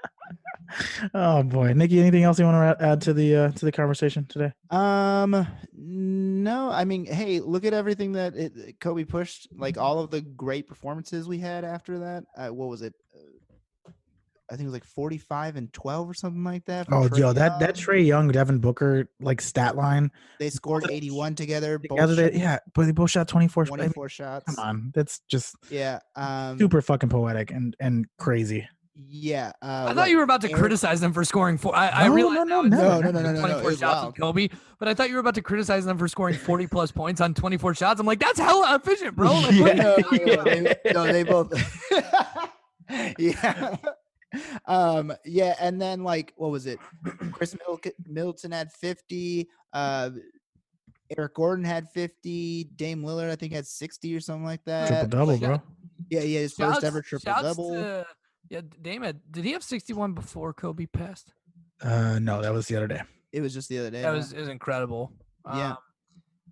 [1.13, 4.25] Oh boy, Nikki, anything else you want to add to the uh, to the conversation
[4.25, 4.51] today?
[4.69, 6.69] Um, no.
[6.69, 9.47] I mean, hey, look at everything that it, Kobe pushed.
[9.55, 12.23] Like all of the great performances we had after that.
[12.37, 12.93] Uh, what was it?
[13.15, 13.91] Uh,
[14.51, 16.87] I think it was like forty-five and twelve or something like that.
[16.91, 20.11] Oh, Trae yo, that that Trae Young, Devin Booker like stat line.
[20.37, 21.79] They scored eighty-one together.
[21.79, 23.67] Together, they, yeah, but they both shot 24.
[23.71, 24.45] I mean, shots.
[24.45, 25.99] come on, that's just Yeah.
[26.15, 26.59] Um.
[26.59, 28.67] super fucking poetic and and crazy.
[28.95, 29.51] Yeah.
[29.61, 31.75] Uh, I thought you were about to Eric- criticize them for scoring four.
[31.75, 33.39] I, I No, realized no, no, now it's never, No, no, no, no, no, no,
[33.41, 34.07] 24 it was shots wild.
[34.07, 36.91] with Kobe, but I thought you were about to criticize them for scoring 40 plus
[36.91, 37.99] points on 24 shots.
[37.99, 39.31] I'm like, that's hella efficient, bro.
[39.33, 39.73] Like, what- Yeah.
[39.73, 41.51] no, no, they, no, they both.
[43.17, 43.75] yeah.
[44.65, 45.13] Um.
[45.25, 46.79] Yeah, and then like, what was it?
[47.33, 49.47] Khris Middleton, Middleton had fifty.
[49.71, 50.09] Uh,
[51.15, 52.63] Eric Gordon had fifty.
[52.75, 54.87] Dame Lillard, I think, had sixty or something like that.
[54.87, 55.61] Triple double, bro.
[56.09, 57.71] Yeah, yeah, his Shouts- first ever triple shouts double.
[57.73, 58.05] to-
[58.53, 61.33] yeah, Dame had, did he have 61 before Kobe passed?
[61.81, 63.01] Uh, no, that was the other day.
[63.31, 64.03] It was just the other day.
[64.03, 64.17] That huh?
[64.17, 65.11] was, is incredible.
[65.47, 65.71] Yeah.
[65.71, 65.77] Um,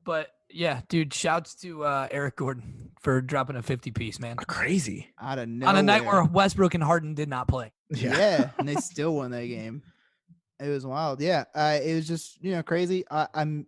[0.04, 4.36] but yeah, dude, shouts to uh, Eric Gordon for dropping a 50 piece, man.
[4.36, 5.10] Crazy.
[5.22, 5.76] out of nowhere.
[5.76, 7.72] On a night where Westbrook and Harden did not play.
[7.92, 8.18] Yeah.
[8.18, 9.84] yeah, and they still won that game.
[10.60, 11.22] It was wild.
[11.22, 13.04] Yeah, uh, it was just you know crazy.
[13.12, 13.68] I, I'm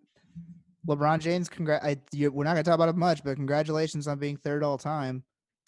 [0.87, 1.49] LeBron James.
[1.49, 1.83] Congrat.
[1.83, 4.77] I, you, we're not gonna talk about it much, but congratulations on being third all
[4.77, 5.23] time.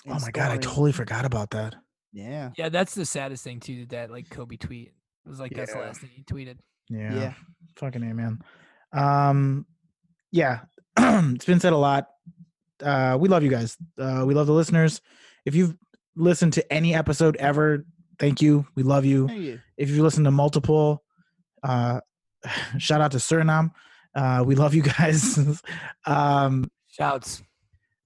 [0.08, 1.76] Oh my god, I totally forgot about that.
[2.16, 3.82] Yeah, Yeah, that's the saddest thing too.
[3.88, 4.94] That, that like Kobe tweet
[5.26, 6.58] it was like that's the last thing he tweeted.
[6.90, 7.16] Yeah.
[7.16, 7.34] yeah.
[7.78, 8.42] Fucking A, man.
[8.94, 9.66] Um,
[10.32, 10.62] yeah,
[10.98, 12.08] it's been said a lot.
[12.82, 13.76] Uh, we love you guys.
[14.00, 15.02] Uh, we love the listeners.
[15.46, 15.76] If you've
[16.16, 17.86] listened to any episode ever,
[18.20, 18.68] thank you.
[18.76, 19.28] We love you.
[19.28, 19.60] Thank you.
[19.78, 21.04] If you listen to multiple,
[21.64, 22.02] uh,
[22.78, 23.72] shout out to Suriname.
[24.14, 25.62] Uh, we love you guys.
[26.06, 27.42] um, Shouts.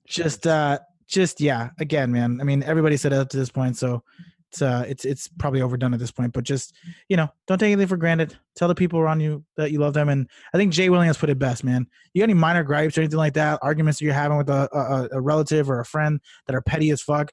[0.07, 0.80] just, uh,
[1.10, 1.72] just yeah.
[1.80, 2.39] Again, man.
[2.39, 4.03] I mean, everybody said it up to this point, so
[4.51, 6.34] it's uh, it's it's probably overdone at this point.
[6.34, 6.76] But just
[7.10, 8.38] you know, don't take anything for granted.
[8.55, 10.10] Tell the people around you that you love them.
[10.10, 11.88] And I think Jay Williams put it best, man.
[12.14, 14.70] You got any minor gripes or anything like that, arguments that you're having with a,
[14.76, 17.32] a, a relative or a friend that are petty as fuck,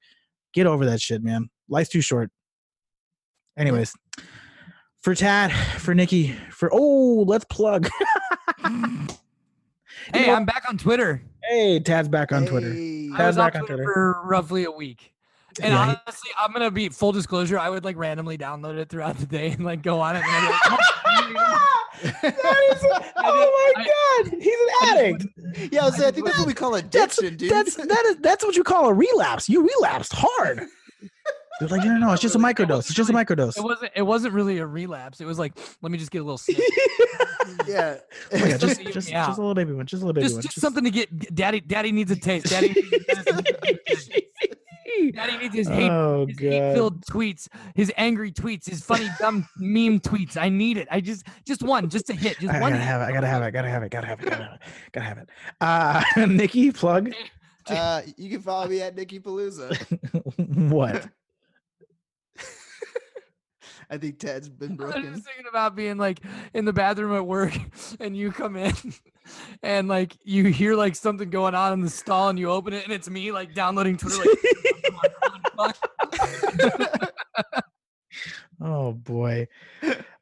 [0.53, 1.49] get over that shit, man.
[1.69, 2.31] Life's too short.
[3.59, 3.95] Anyways,
[5.01, 7.89] for Tad, for Nikki, for oh, let's plug.
[10.15, 11.23] Hey, know- I'm back on Twitter.
[11.45, 12.73] hey, Tad's back on Twitter.
[12.73, 13.11] Hey.
[13.13, 13.93] I Tad's was on back on Twitter Twitter.
[13.93, 15.13] for roughly a week.
[15.63, 17.59] And Yeah, honestly, I'm gonna be full disclosure.
[17.59, 20.23] I would like randomly download it throughout the day and like go on it.
[20.23, 22.83] And I'd be like, that is,
[23.17, 25.73] oh my god, he's an addict.
[25.73, 26.85] yeah, I, was saying, I think that's what we call That's
[27.19, 27.51] addiction, dude.
[27.51, 29.49] that's that is that's what you call a relapse.
[29.49, 30.61] You relapsed hard.
[31.59, 32.81] They're like, no, no, no, it's just a microdose.
[32.81, 33.57] It's just a microdose.
[33.57, 33.93] it wasn't.
[33.97, 35.21] It wasn't really a relapse.
[35.21, 36.57] It was like, let me just get a little sip.
[37.67, 37.97] yeah.
[38.33, 39.87] Oh God, Just just, just, just a little baby one.
[39.87, 40.43] Just a little baby just, one.
[40.43, 41.61] just something to get daddy.
[41.61, 42.47] Daddy needs a taste.
[42.51, 42.69] Daddy.
[42.69, 44.09] Needs,
[45.15, 45.91] daddy needs his hate.
[45.91, 50.37] oh His hate-filled tweets, his angry tweets, his funny dumb meme tweets.
[50.37, 50.89] I need it.
[50.91, 52.73] I just, just one, just a hit, just I one.
[52.73, 52.89] gotta hit.
[52.89, 53.05] have it.
[53.05, 53.51] I gotta have it.
[53.53, 53.91] Gotta have it.
[53.91, 54.27] Gotta have it.
[54.27, 54.61] Gotta have it.
[54.93, 55.29] Gotta have it.
[55.61, 57.13] Uh, Nikki, plug
[57.69, 59.77] Uh, you can follow me at Nikki Palooza.
[60.71, 61.09] what?
[63.91, 64.95] I think Ted's been broken.
[64.95, 65.15] I was broken.
[65.15, 66.21] just thinking about being like
[66.55, 67.57] in the bathroom at work
[68.01, 68.75] and you come in
[69.63, 72.85] and like you hear like something going on in the stall and you open it
[72.85, 74.25] and it's me like downloading Twitter
[75.59, 75.77] like
[78.61, 79.49] Oh boy.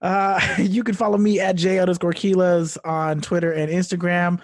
[0.03, 4.41] Uh, you can follow me at J underscore Quiles on Twitter and Instagram.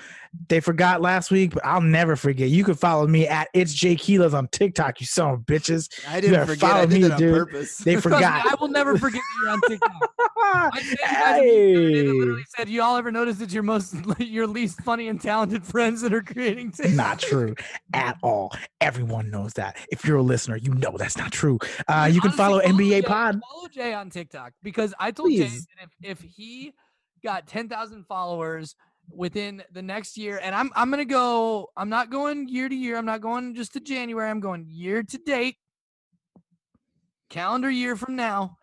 [0.48, 2.50] They forgot last week, but I'll never forget.
[2.50, 5.00] You can follow me at it's Jay Quiles on TikTok.
[5.00, 5.88] You son of bitches.
[6.06, 6.58] I didn't forget.
[6.60, 7.34] follow I did me, that on dude.
[7.34, 7.78] purpose.
[7.78, 8.46] They forgot.
[8.46, 10.10] I will never forget you're on TikTok.
[10.52, 12.96] I sent you guys a meme the other day hey, that literally said, "You all
[12.96, 16.94] ever notice that your most, your least funny and talented friends that are creating TikTok?"
[16.94, 17.54] not true
[17.92, 18.52] at all.
[18.80, 19.78] Everyone knows that.
[19.90, 21.58] If you're a listener, you know that's not true.
[21.88, 23.40] Uh, you can Honestly, follow NBA Jay, Pod.
[23.52, 25.66] Follow Jay on TikTok because I told Jay Please.
[25.78, 26.72] that if, if he
[27.22, 28.74] got 10,000 followers
[29.14, 31.70] within the next year, and I'm I'm gonna go.
[31.76, 32.96] I'm not going year to year.
[32.96, 34.28] I'm not going just to January.
[34.30, 35.56] I'm going year to date.
[37.28, 38.56] Calendar year from now,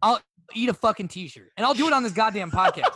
[0.00, 0.20] I'll
[0.54, 2.90] eat a fucking t-shirt, and I'll do it on this goddamn podcast.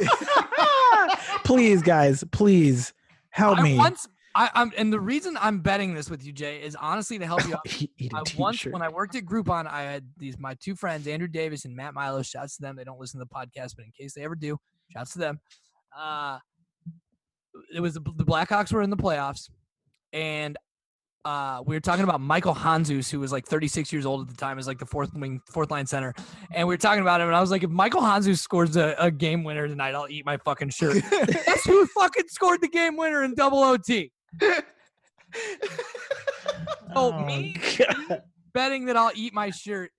[1.45, 2.93] please, guys, please
[3.31, 3.77] help I me.
[3.77, 4.09] once.
[4.35, 7.47] I, I'm, and the reason I'm betting this with you, Jay, is honestly to help
[7.49, 7.63] you out.
[7.81, 10.77] Eat- eat a I once when I worked at Groupon, I had these my two
[10.77, 12.23] friends, Andrew Davis and Matt Milo.
[12.23, 12.77] Shouts to them.
[12.77, 14.57] They don't listen to the podcast, but in case they ever do,
[14.93, 15.41] shouts to them.
[15.99, 16.39] Uh,
[17.75, 19.49] it was the, Blackhawks were in the playoffs,
[20.13, 20.57] and
[21.25, 24.37] uh, we were talking about Michael Handzus, who was like 36 years old at the
[24.37, 26.15] time, is like the fourth wing, fourth line center,
[26.55, 28.95] and we were talking about him, and I was like, if Michael Handzus scores a,
[28.99, 31.03] a game winner tonight, I'll eat my fucking shirt.
[31.11, 34.13] Guess who fucking scored the game winner in double OT?
[36.97, 38.23] Oh, me God.
[38.55, 39.91] betting that I'll eat my shirt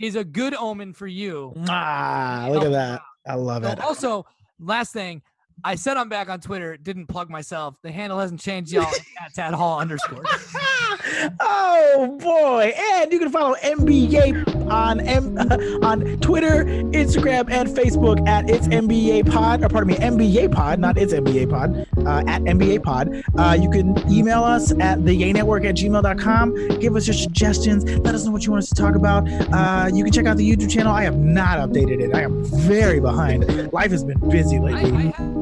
[0.00, 1.52] is a good omen for you.
[1.68, 3.00] Ah, look at that.
[3.26, 3.80] I love So it.
[3.80, 4.26] also,
[4.60, 5.22] last thing,
[5.64, 6.76] I said I'm back on Twitter.
[6.76, 7.76] Didn't plug myself.
[7.82, 8.92] The handle hasn't changed, y'all.
[9.24, 10.22] at Tad Hall underscore.
[11.40, 12.72] oh boy!
[12.76, 15.36] And you can follow NBA on M-
[15.82, 19.64] on Twitter, Instagram, and Facebook at It's NB-YAY Pod.
[19.64, 21.86] Or pardon me, NB-YAY Pod, not It's NB-YAY Pod.
[21.98, 23.22] Uh, at NB-YAY Pod.
[23.36, 26.78] Uh, you can email us at the Yay Network at gmail.com.
[26.78, 27.84] Give us your suggestions.
[27.84, 29.28] Let us know what you want us to talk about.
[29.52, 30.92] Uh, you can check out the YouTube channel.
[30.92, 32.14] I have not updated it.
[32.14, 33.72] I am very behind.
[33.72, 34.92] Life has been busy I, lately.
[34.92, 35.35] I have,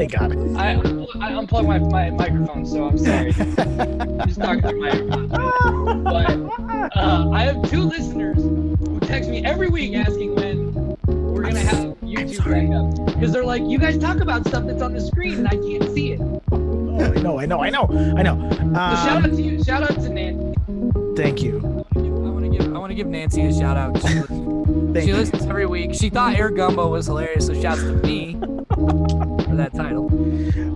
[0.00, 0.56] Oh, got it.
[0.56, 0.72] I,
[1.20, 3.34] I unplugged my, my microphone, so I'm sorry.
[3.38, 6.04] I'm just talking through my microphone.
[6.04, 11.60] But uh, I have two listeners who text me every week asking when we're gonna
[11.60, 12.66] have YouTube sorry.
[12.66, 15.48] back up because they're like, you guys talk about stuff that's on the screen and
[15.48, 16.20] I can't see it.
[16.52, 17.84] Oh, I know, I know, I know,
[18.16, 18.48] I know.
[18.50, 19.64] So shout Um, out to you.
[19.64, 20.54] Shout out to Nancy.
[21.16, 21.84] thank you.
[21.96, 23.96] I want to give I want to give Nancy a shout out.
[24.00, 24.08] She,
[24.92, 25.92] Thank she listens every week.
[25.94, 28.36] She thought Air Gumbo was hilarious, so shouts to me
[28.88, 30.06] for that title.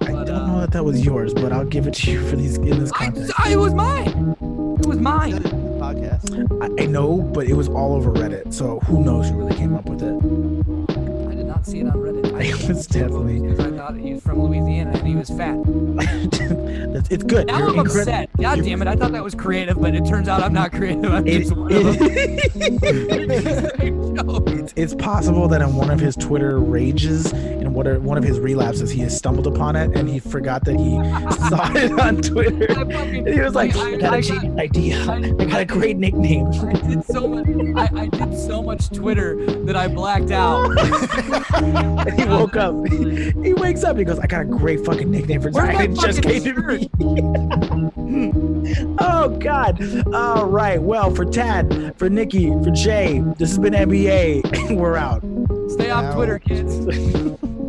[0.02, 2.26] I But, don't uh, know that that was yours, but I'll give it to you
[2.28, 3.32] for these in this context.
[3.38, 4.36] I- it was mine.
[4.80, 5.34] It was mine.
[5.36, 6.62] it in the podcast.
[6.62, 9.74] I, I know, but it was all over Reddit, so who knows who really came
[9.74, 11.28] up with it?
[11.30, 12.34] I did not see it on Reddit.
[12.34, 13.40] I It was definitely.
[13.40, 15.56] because I thought he was from Louisiana and he was fat.
[17.10, 17.46] It's good.
[17.46, 18.30] Now You're I'm incred- upset.
[18.40, 18.88] God you're- damn it!
[18.88, 21.04] I thought that was creative, but it turns out I'm not creative.
[21.12, 21.96] I'm It- just one of them.
[24.58, 27.32] it's, it's possible that in one of his Twitter rages,
[27.62, 30.64] in what are, one of his relapses, he has stumbled upon it and he forgot
[30.64, 30.96] that he
[31.48, 32.66] saw it on Twitter.
[32.72, 34.98] And he was like, I- I, got a genius idea.
[35.08, 36.46] I- I got a great nickname.
[36.48, 37.46] I did so much.
[37.76, 40.70] I, I did so much Twitter that I blacked out.
[41.62, 42.74] And he woke up.
[43.42, 43.90] He wakes up.
[43.90, 45.80] And he goes, "I got a great fucking nickname for Zach.
[45.80, 46.90] It just came to me."
[48.98, 49.80] oh God!
[50.14, 50.80] All right.
[50.82, 54.74] Well, for Tad, for Nikki, for Jay, this has been NB-YAY.
[54.74, 55.22] We're out.
[55.72, 56.86] Stay off Twitter, kids.